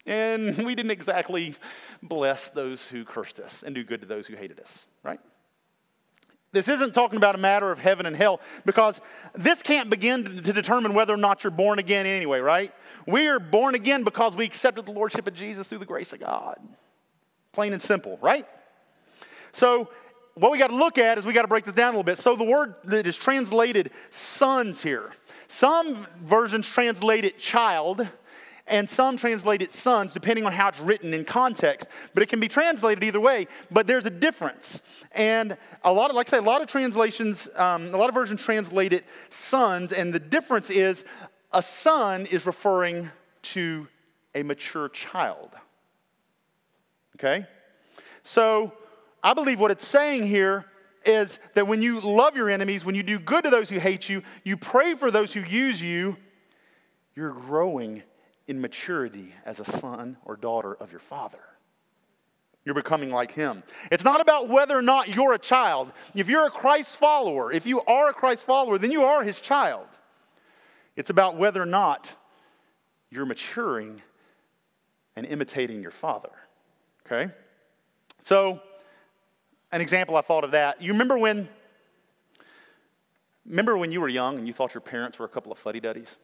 [0.05, 1.55] And we didn't exactly
[2.03, 5.19] bless those who cursed us and do good to those who hated us, right?
[6.51, 9.01] This isn't talking about a matter of heaven and hell because
[9.33, 12.71] this can't begin to determine whether or not you're born again anyway, right?
[13.07, 16.19] We are born again because we accepted the Lordship of Jesus through the grace of
[16.19, 16.59] God.
[17.51, 18.45] Plain and simple, right?
[19.53, 19.87] So,
[20.35, 22.03] what we got to look at is we got to break this down a little
[22.03, 22.17] bit.
[22.17, 25.11] So, the word that is translated sons here,
[25.47, 28.07] some versions translate it child,
[28.67, 31.87] and some translate it sons, depending on how it's written in context.
[32.15, 35.05] But it can be translated either way, but there's a difference.
[35.11, 38.15] And a lot of, like I say, a lot of translations, um, a lot of
[38.15, 41.05] versions translate it sons, and the difference is
[41.51, 43.11] a son is referring
[43.43, 43.87] to
[44.33, 45.51] a mature child.
[47.15, 47.45] Okay?
[48.23, 48.73] So
[49.23, 50.65] I believe what it's saying here
[51.05, 54.09] is that when you love your enemies, when you do good to those who hate
[54.09, 56.17] you, you pray for those who use you,
[57.15, 58.03] you're growing
[58.47, 61.39] in maturity as a son or daughter of your father.
[62.65, 63.63] You're becoming like him.
[63.91, 65.91] It's not about whether or not you're a child.
[66.15, 69.41] If you're a Christ follower, if you are a Christ follower, then you are his
[69.41, 69.87] child.
[70.95, 72.13] It's about whether or not
[73.09, 74.01] you're maturing
[75.15, 76.31] and imitating your father.
[77.05, 77.31] Okay?
[78.19, 78.61] So,
[79.73, 80.81] an example I thought of that.
[80.81, 81.49] You remember when
[83.45, 86.15] remember when you were young and you thought your parents were a couple of fuddy-duddies?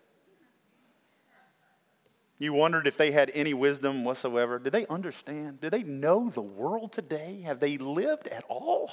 [2.38, 4.60] You wondered if they had any wisdom whatsoever.
[4.60, 5.60] Did they understand?
[5.60, 7.42] Do they know the world today?
[7.44, 8.92] Have they lived at all?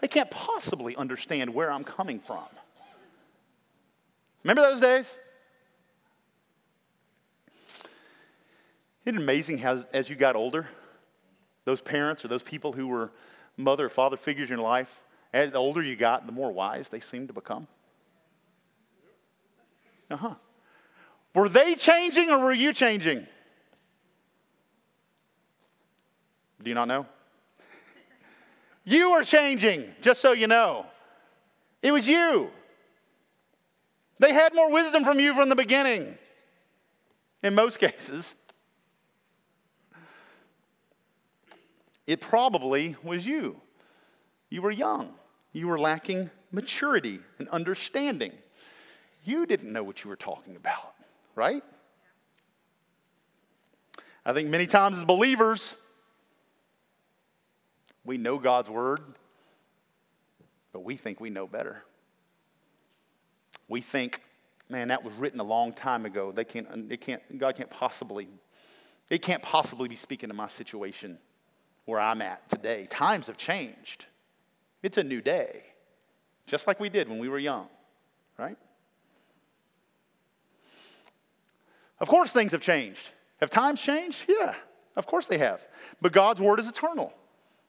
[0.00, 2.44] They can't possibly understand where I'm coming from.
[4.44, 5.18] Remember those days?
[9.04, 10.68] Isn't it amazing how, as you got older,
[11.64, 13.10] those parents or those people who were
[13.56, 15.02] mother father figures in life,
[15.32, 17.66] as the older you got, the more wise they seem to become?
[20.10, 20.34] Uh huh.
[21.34, 23.26] Were they changing or were you changing?
[26.62, 27.06] Do you not know?
[28.84, 30.86] You are changing, just so you know.
[31.82, 32.50] It was you.
[34.18, 36.16] They had more wisdom from you from the beginning,
[37.42, 38.36] in most cases.
[42.06, 43.60] It probably was you.
[44.48, 45.14] You were young,
[45.52, 48.32] you were lacking maturity and understanding.
[49.24, 50.96] You didn't know what you were talking about
[51.36, 51.62] right?
[54.24, 55.76] I think many times as believers,
[58.04, 59.00] we know God's word,
[60.72, 61.84] but we think we know better.
[63.68, 64.22] We think,
[64.68, 66.32] man, that was written a long time ago.
[66.32, 68.28] They can't, it can't, God can't possibly,
[69.10, 71.18] it can't possibly be speaking to my situation
[71.86, 72.86] where I'm at today.
[72.90, 74.06] Times have changed.
[74.82, 75.64] It's a new day,
[76.46, 77.68] just like we did when we were young,
[78.38, 78.58] right?
[81.98, 83.12] Of course, things have changed.
[83.40, 84.26] Have times changed?
[84.28, 84.54] Yeah,
[84.96, 85.66] of course they have.
[86.00, 87.12] But God's word is eternal.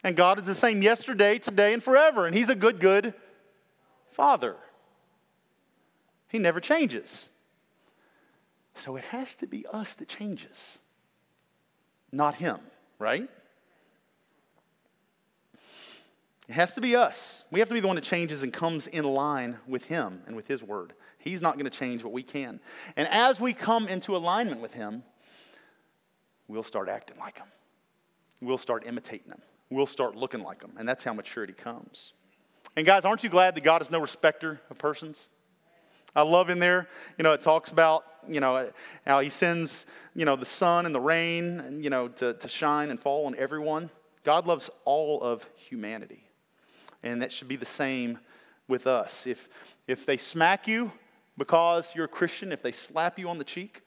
[0.04, 2.26] And God is the same yesterday, today, and forever.
[2.28, 3.14] And He's a good, good
[4.12, 4.56] Father.
[6.28, 7.30] He never changes.
[8.74, 10.78] So it has to be us that changes,
[12.12, 12.60] not Him,
[13.00, 13.28] right?
[16.48, 17.44] It has to be us.
[17.52, 20.36] We have to be the one that changes and comes in line with Him and
[20.36, 20.94] with His Word.
[21.20, 22.62] He's not going to change what we can.
[22.96, 25.04] And as we come into alignment with Him,
[26.48, 27.48] we'll start acting like Him.
[28.40, 29.42] We'll start imitating Him.
[29.70, 30.72] We'll start looking like Him.
[30.78, 32.14] And that's how maturity comes.
[32.78, 35.30] And guys, aren't you glad that God is no respecter of persons?
[36.16, 36.88] I love in there,
[37.18, 38.72] you know, it talks about, you know,
[39.06, 39.86] how He sends,
[40.16, 43.36] you know, the sun and the rain, you know, to, to shine and fall on
[43.38, 43.90] everyone.
[44.24, 46.27] God loves all of humanity.
[47.08, 48.20] And that should be the same
[48.68, 49.26] with us.
[49.26, 49.48] If,
[49.88, 50.92] if they smack you
[51.38, 53.82] because you're a Christian, if they slap you on the cheek,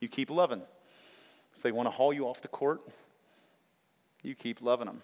[0.00, 0.60] you keep loving.
[1.56, 2.82] If they want to haul you off to court,
[4.22, 5.00] you keep loving them.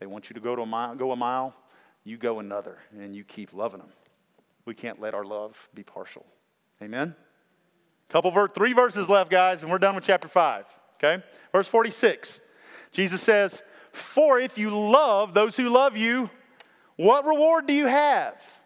[0.00, 1.54] They want you to go, to a mile, go a mile,
[2.02, 3.90] you go another, and you keep loving them.
[4.64, 6.26] We can't let our love be partial.
[6.82, 7.14] Amen?
[8.08, 10.64] Couple ver- three verses left, guys, and we're done with chapter 5.
[10.96, 11.22] Okay?
[11.52, 12.40] Verse 46.
[12.90, 16.28] Jesus says, For if you love those who love you,
[17.00, 18.60] what reward do you have?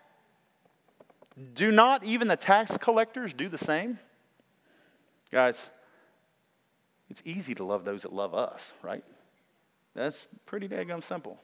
[1.54, 4.00] Do not even the tax collectors do the same?
[5.30, 5.70] Guys,
[7.08, 9.04] it's easy to love those that love us, right?
[9.94, 11.38] That's pretty daggum simple.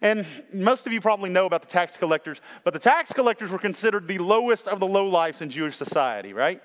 [0.00, 3.58] And most of you probably know about the tax collectors, but the tax collectors were
[3.58, 6.62] considered the lowest of the low lives in Jewish society, right?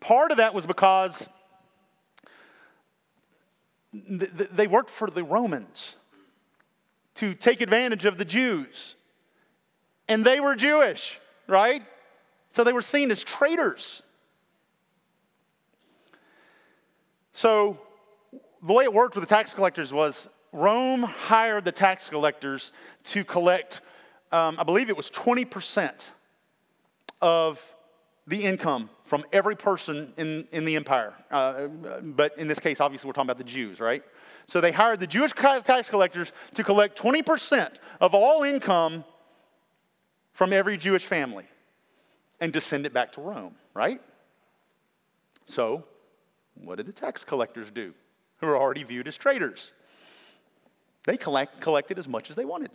[0.00, 1.28] Part of that was because
[3.92, 5.96] they worked for the Romans
[7.16, 8.94] to take advantage of the Jews.
[10.08, 11.82] And they were Jewish, right?
[12.52, 14.02] So they were seen as traitors.
[17.32, 17.78] So
[18.62, 22.72] the way it worked with the tax collectors was Rome hired the tax collectors
[23.04, 23.80] to collect,
[24.30, 26.10] um, I believe it was 20%
[27.22, 27.74] of
[28.26, 31.14] the income from every person in, in the empire.
[31.30, 31.66] Uh,
[32.02, 34.02] but in this case, obviously, we're talking about the Jews, right?
[34.52, 37.70] So they hired the Jewish tax collectors to collect 20%
[38.02, 39.02] of all income
[40.34, 41.46] from every Jewish family
[42.38, 43.98] and to send it back to Rome, right?
[45.46, 45.84] So,
[46.52, 47.94] what did the tax collectors do,
[48.40, 49.72] who are already viewed as traitors?
[51.04, 52.72] They collect, collected as much as they wanted.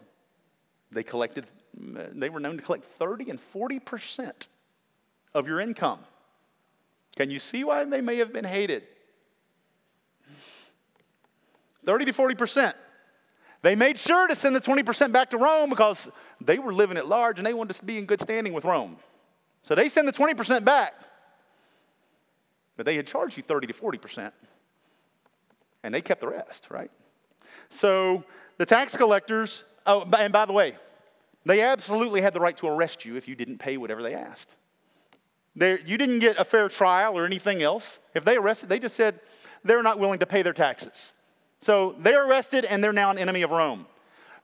[0.91, 1.45] They collected,
[1.79, 4.47] mm, they were known to collect 30 and 40%
[5.35, 5.99] of your income.
[7.17, 8.81] Can you see why they may have been hated?
[11.87, 12.73] 30 to 40%.
[13.63, 16.11] They made sure to send the 20% back to Rome because
[16.41, 18.97] they were living at large and they wanted to be in good standing with Rome.
[19.63, 20.93] So they send the 20% back.
[22.75, 24.31] But they had charged you 30 to 40%.
[25.81, 26.91] And they kept the rest, right?
[27.69, 28.25] So
[28.57, 30.75] the tax collectors, oh, and by the way,
[31.45, 34.57] they absolutely had the right to arrest you if you didn't pay whatever they asked.
[35.55, 37.99] They, you didn't get a fair trial or anything else.
[38.13, 39.21] If they arrested, they just said
[39.63, 41.13] they're not willing to pay their taxes.
[41.61, 43.85] So they're arrested and they're now an enemy of Rome.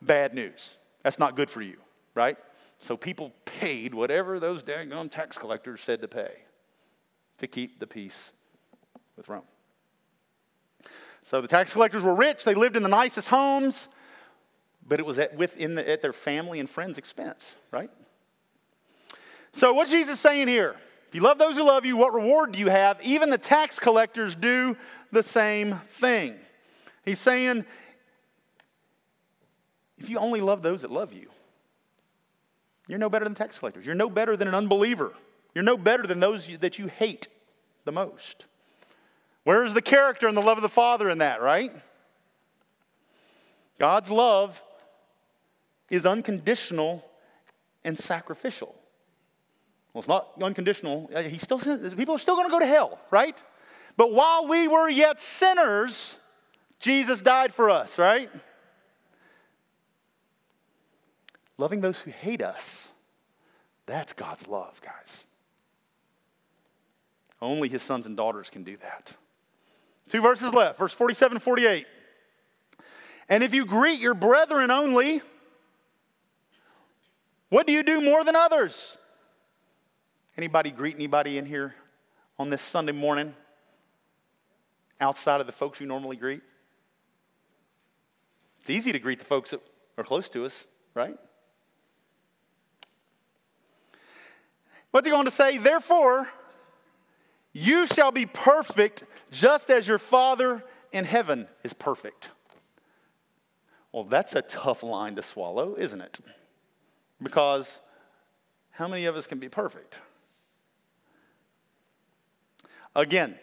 [0.02, 0.78] Bad news.
[1.04, 1.78] That's not good for you,
[2.16, 2.38] right?
[2.80, 6.32] So people paid whatever those daggone tax collectors said to pay
[7.38, 8.32] to keep the peace
[9.16, 9.44] with Rome.
[11.22, 13.88] So the tax collectors were rich, they lived in the nicest homes,
[14.86, 17.90] but it was at, within the, at their family and friends' expense, right?
[19.54, 20.76] So what's Jesus saying here?
[21.08, 23.00] If you love those who love you, what reward do you have?
[23.02, 24.76] Even the tax collectors do
[25.12, 26.36] the same thing.
[27.04, 27.66] He's saying,
[29.98, 31.30] if you only love those that love you,
[32.88, 33.86] you're no better than tax collectors.
[33.86, 35.14] You're no better than an unbeliever.
[35.56, 37.28] You're no better than those that you hate
[37.86, 38.46] the most.
[39.44, 41.74] Where's the character and the love of the Father in that, right?
[43.80, 44.62] God's love
[45.90, 47.06] is unconditional
[47.84, 48.76] and sacrificial.
[49.94, 51.10] Well, it's not unconditional.
[51.14, 53.38] Uh, he still, people are still going to go to hell, right?
[53.96, 56.18] But while we were yet sinners,
[56.84, 58.30] Jesus died for us, right?
[61.58, 62.92] Loving those who hate us,
[63.86, 65.26] that's God's love, guys.
[67.42, 69.16] Only his sons and daughters can do that.
[70.10, 71.88] Two verses left, verse 47 and 48.
[73.30, 75.22] And if you greet your brethren only,
[77.48, 78.98] what do you do more than others?
[80.36, 81.76] Anybody greet anybody in here
[82.38, 83.34] on this Sunday morning
[85.00, 86.42] outside of the folks you normally greet?
[88.64, 89.60] It's easy to greet the folks that
[89.98, 91.18] are close to us, right?
[94.92, 95.58] What's he going to say?
[95.58, 96.30] Therefore,
[97.52, 102.30] you shall be perfect just as your Father in heaven is perfect.
[103.92, 106.20] Well, that's a tough line to swallow, isn't it?
[107.22, 107.82] Because
[108.72, 110.00] How many of us can be perfect?
[112.96, 113.36] Again,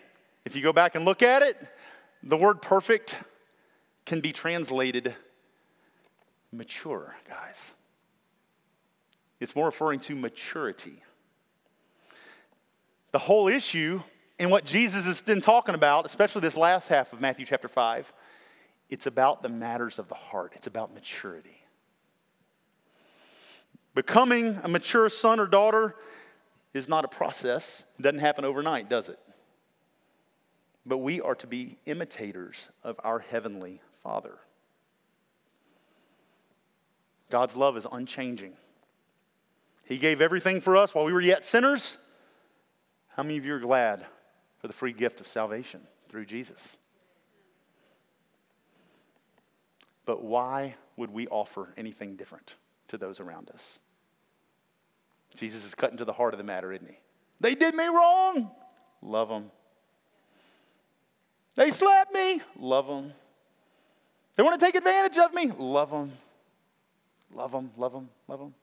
[0.46, 1.56] if you go back and look at it,
[2.22, 3.18] the word perfect
[4.04, 5.14] can be translated
[6.52, 7.72] mature, guys.
[9.38, 11.02] It's more referring to maturity.
[13.12, 14.02] The whole issue
[14.38, 18.12] in what Jesus has been talking about, especially this last half of Matthew chapter 5,
[18.88, 21.62] it's about the matters of the heart, it's about maturity.
[23.94, 25.96] Becoming a mature son or daughter
[26.72, 29.18] is not a process, it doesn't happen overnight, does it?
[30.86, 34.38] But we are to be imitators of our heavenly Father.
[37.30, 38.54] God's love is unchanging.
[39.86, 41.96] He gave everything for us while we were yet sinners.
[43.16, 44.06] How many of you are glad
[44.58, 46.76] for the free gift of salvation through Jesus?
[50.04, 52.56] But why would we offer anything different
[52.88, 53.78] to those around us?
[55.36, 56.98] Jesus is cutting to the heart of the matter, isn't he?
[57.40, 58.50] They did me wrong.
[59.02, 59.50] Love them.
[61.54, 62.40] They slapped me.
[62.58, 63.12] Love them.
[64.40, 65.50] They want to take advantage of me.
[65.58, 66.12] Love them.
[67.34, 68.54] Love them, love them, love them.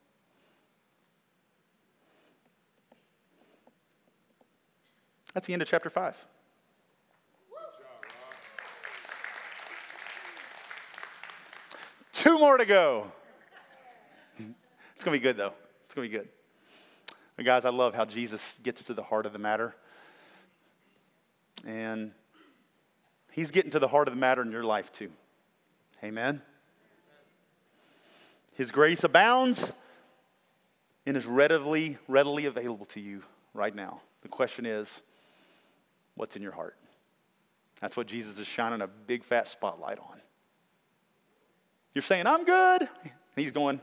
[5.32, 6.26] That's the end of chapter 5.
[12.12, 13.12] Two more to go.
[14.36, 15.52] It's going to be good, though.
[15.84, 16.28] It's going to be good.
[17.36, 19.76] But guys, I love how Jesus gets to the heart of the matter.
[21.64, 22.10] And
[23.30, 25.12] he's getting to the heart of the matter in your life, too.
[26.02, 26.42] Amen.
[28.54, 29.72] His grace abounds
[31.06, 33.22] and is readily, readily available to you
[33.54, 34.00] right now.
[34.22, 35.02] The question is,
[36.14, 36.76] what's in your heart?
[37.80, 40.20] That's what Jesus is shining a big fat spotlight on.
[41.94, 42.82] You're saying, I'm good.
[42.82, 43.80] And he's going,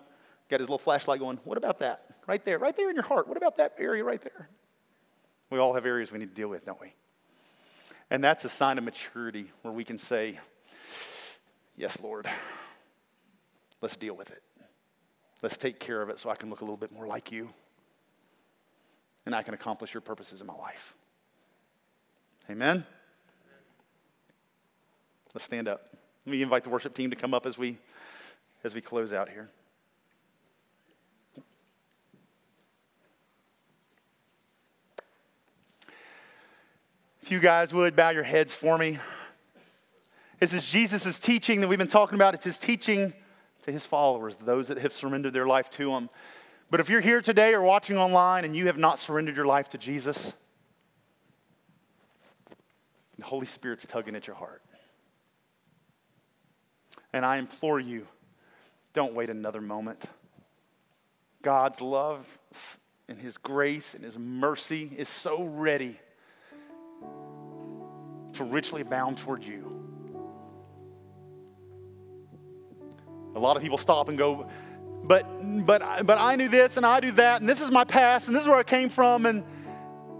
[0.49, 2.05] got his little flashlight going, what about that?
[2.27, 3.27] Right there, right there in your heart.
[3.27, 4.49] What about that area right there?
[5.49, 6.93] We all have areas we need to deal with, don't we?
[8.09, 10.39] And that's a sign of maturity where we can say,
[11.77, 12.27] Yes, Lord,
[13.81, 14.41] let's deal with it.
[15.41, 17.49] Let's take care of it so I can look a little bit more like you
[19.25, 20.95] and I can accomplish your purposes in my life.
[22.49, 22.85] Amen?
[25.33, 25.89] Let's stand up.
[26.25, 27.77] Let me invite the worship team to come up as we
[28.63, 29.49] as we close out here.
[37.21, 38.99] If you guys would bow your heads for me.
[40.39, 42.33] This is Jesus' teaching that we've been talking about.
[42.33, 43.13] It's his teaching
[43.63, 46.09] to his followers, those that have surrendered their life to him.
[46.69, 49.69] But if you're here today or watching online and you have not surrendered your life
[49.69, 50.33] to Jesus,
[53.17, 54.61] the Holy Spirit's tugging at your heart.
[57.13, 58.05] And I implore you,
[58.93, 60.03] don't wait another moment.
[61.41, 62.37] God's love
[63.07, 65.97] and His grace and His mercy is so ready
[68.33, 69.74] to richly abound toward you.
[73.35, 74.47] A lot of people stop and go,
[75.03, 75.25] but,
[75.65, 78.35] but, but I knew this and I do that, and this is my past, and
[78.35, 79.43] this is where I came from, and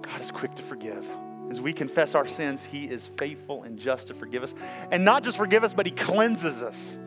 [0.02, 1.10] God is quick to forgive.
[1.50, 4.54] As we confess our sins, He is faithful and just to forgive us.
[4.92, 6.98] And not just forgive us, but He cleanses us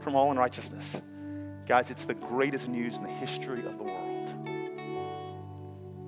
[0.00, 1.00] from all unrighteousness.
[1.66, 4.28] Guys, it's the greatest news in the history of the world.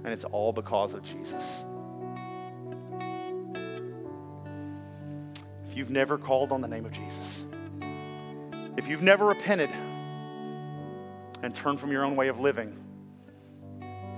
[0.04, 1.64] And it's all because of Jesus.
[5.68, 7.44] If you've never called on the name of Jesus,
[8.82, 9.70] if you've never repented
[11.42, 12.76] and turned from your own way of living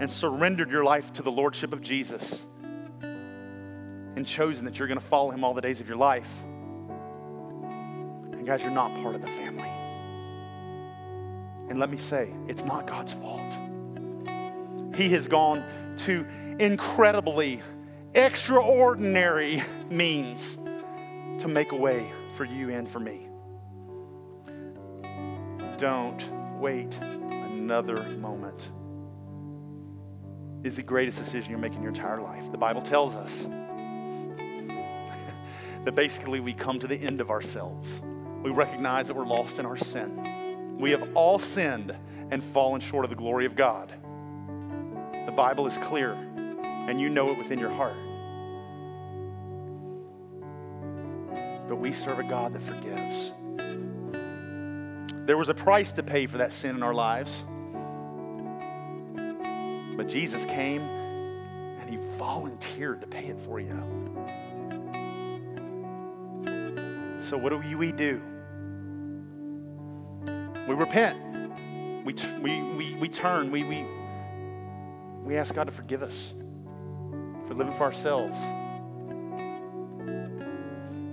[0.01, 2.47] and surrendered your life to the Lordship of Jesus
[3.03, 6.43] and chosen that you're going to follow Him all the days of your life,
[8.33, 9.69] and guys, you're not part of the family.
[11.69, 13.59] And let me say, it's not God's fault.
[14.95, 15.63] He has gone
[15.99, 16.25] to
[16.59, 17.61] incredibly
[18.15, 20.57] extraordinary means
[21.41, 23.24] to make a way for you and for me.
[25.79, 26.23] Don't
[26.61, 28.71] wait another moment.
[30.63, 32.51] Is the greatest decision you're making your entire life.
[32.53, 33.43] The Bible tells us
[35.85, 38.01] that basically we come to the end of ourselves.
[38.43, 40.79] We recognize that we're lost in our sin.
[40.79, 41.97] We have all sinned
[42.31, 43.93] and fallen short of the glory of God.
[45.27, 47.97] The Bible is clear, and you know it within your heart.
[51.69, 53.33] But we serve a God that forgives.
[55.27, 57.45] There was a price to pay for that sin in our lives.
[59.97, 63.73] But Jesus came and he volunteered to pay it for you.
[67.19, 68.21] So, what do we do?
[70.69, 71.19] We repent.
[72.05, 73.51] We, we, we, we turn.
[73.51, 73.87] We, we,
[75.23, 76.35] we ask God to forgive us
[77.47, 78.37] for living for ourselves.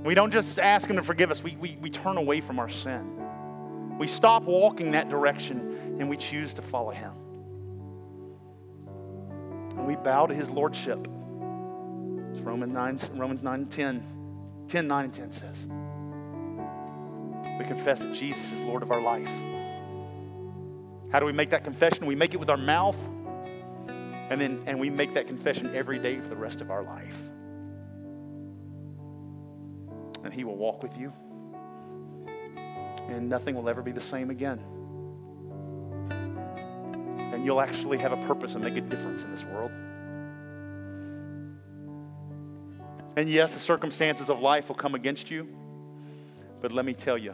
[0.04, 2.70] We don't just ask Him to forgive us, we, we, we turn away from our
[2.70, 3.21] sin.
[4.02, 7.12] We stop walking that direction and we choose to follow Him.
[9.78, 10.98] And we bow to His Lordship.
[12.32, 14.04] It's Romans 9, Romans 9 10.
[14.70, 15.68] 10, 9, and 10 says.
[17.60, 19.30] We confess that Jesus is Lord of our life.
[21.12, 22.08] How do we make that confession?
[22.08, 22.98] We make it with our mouth,
[23.88, 27.22] and then and we make that confession every day for the rest of our life.
[30.24, 31.14] And He will walk with you,
[33.10, 34.60] and nothing will ever be the same again.
[37.34, 39.72] And you'll actually have a purpose and make a difference in this world.
[43.18, 45.48] And yes, the circumstances of life will come against you,
[46.62, 47.34] but let me tell you,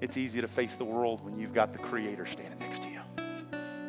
[0.00, 3.00] it's easy to face the world when you've got the Creator standing next to you.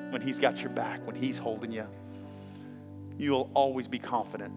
[0.09, 1.87] When He's got your back, when He's holding you,
[3.17, 4.53] you'll always be confident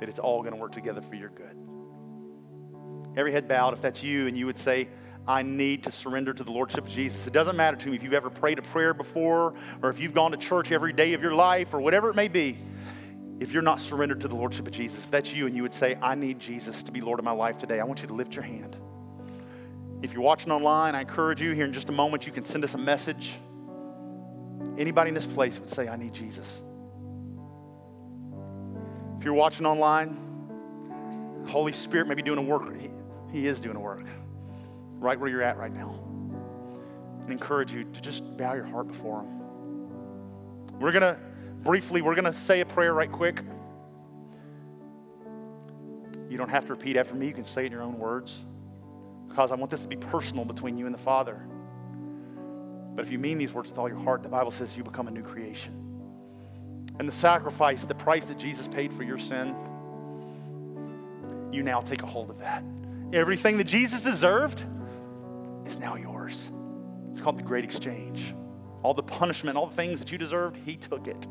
[0.00, 1.56] that it's all going to work together for your good.
[3.16, 4.88] Every head bowed, if that's you, and you would say,
[5.26, 7.26] I need to surrender to the Lordship of Jesus.
[7.26, 10.12] It doesn't matter to me if you've ever prayed a prayer before, or if you've
[10.12, 12.58] gone to church every day of your life, or whatever it may be.
[13.40, 15.74] If you're not surrendered to the Lordship of Jesus, if that's you and you would
[15.74, 18.14] say, I need Jesus to be Lord of my life today, I want you to
[18.14, 18.76] lift your hand.
[20.02, 22.62] If you're watching online, I encourage you here in just a moment, you can send
[22.62, 23.36] us a message.
[24.76, 26.62] Anybody in this place would say, I need Jesus.
[29.18, 30.18] If you're watching online,
[31.46, 32.78] Holy Spirit may be doing a work.
[32.78, 32.90] He,
[33.32, 34.04] he is doing a work
[34.98, 35.98] right where you're at right now.
[37.22, 40.78] And encourage you to just bow your heart before Him.
[40.78, 41.18] We're going to
[41.62, 43.40] briefly, we're going to say a prayer right quick.
[46.28, 48.44] You don't have to repeat after me, you can say it in your own words
[49.28, 51.40] because I want this to be personal between you and the Father.
[52.94, 55.08] But if you mean these words with all your heart, the Bible says you become
[55.08, 55.74] a new creation.
[56.98, 59.56] And the sacrifice, the price that Jesus paid for your sin,
[61.50, 62.62] you now take a hold of that.
[63.12, 64.62] Everything that Jesus deserved
[65.66, 66.50] is now yours.
[67.12, 68.34] It's called the great exchange.
[68.82, 71.26] All the punishment, all the things that you deserved, He took it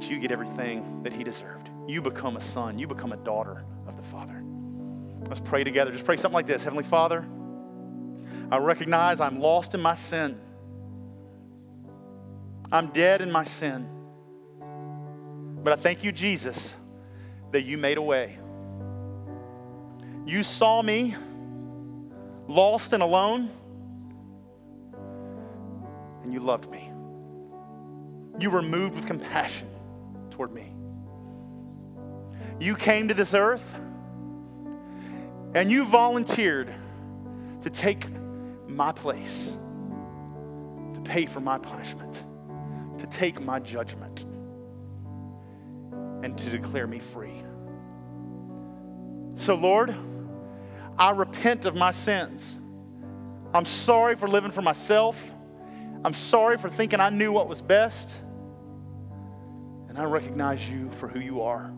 [0.00, 1.68] but you get everything that he deserved.
[1.86, 4.42] You become a son, you become a daughter of the Father.
[5.28, 5.92] Let's pray together.
[5.92, 7.22] Just pray something like this Heavenly Father,
[8.50, 10.40] I recognize I'm lost in my sin.
[12.72, 13.88] I'm dead in my sin.
[15.62, 16.74] But I thank you, Jesus,
[17.50, 18.38] that you made a way.
[20.24, 21.14] You saw me
[22.50, 23.48] lost and alone,
[26.24, 26.90] and you loved me.
[28.40, 29.68] You were moved with compassion
[30.30, 30.74] toward me.
[32.58, 33.76] You came to this earth
[35.54, 36.74] and you volunteered
[37.62, 38.06] to take
[38.66, 39.56] my place,
[40.94, 42.24] to pay for my punishment,
[42.98, 44.26] to take my judgment,
[46.24, 47.42] and to declare me free.
[49.34, 49.94] So, Lord,
[51.00, 52.58] I repent of my sins.
[53.54, 55.32] I'm sorry for living for myself.
[56.04, 58.14] I'm sorry for thinking I knew what was best.
[59.88, 61.72] And I recognize you for who you are.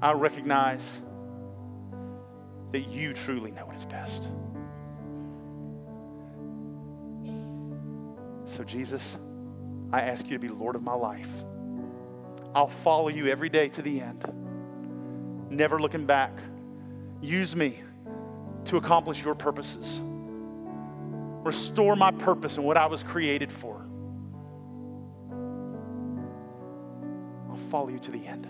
[0.00, 1.02] I recognize
[2.70, 4.30] that you truly know what is best.
[8.44, 9.18] So, Jesus,
[9.92, 11.44] I ask you to be Lord of my life.
[12.54, 14.24] I'll follow you every day to the end,
[15.50, 16.32] never looking back.
[17.20, 17.80] Use me
[18.66, 20.00] to accomplish your purposes.
[21.44, 23.84] Restore my purpose and what I was created for.
[27.50, 28.46] I'll follow you to the end.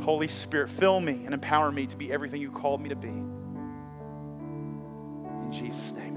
[0.00, 3.08] Holy Spirit, fill me and empower me to be everything you called me to be.
[3.08, 3.30] In
[5.52, 6.16] Jesus' name,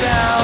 [0.00, 0.39] down.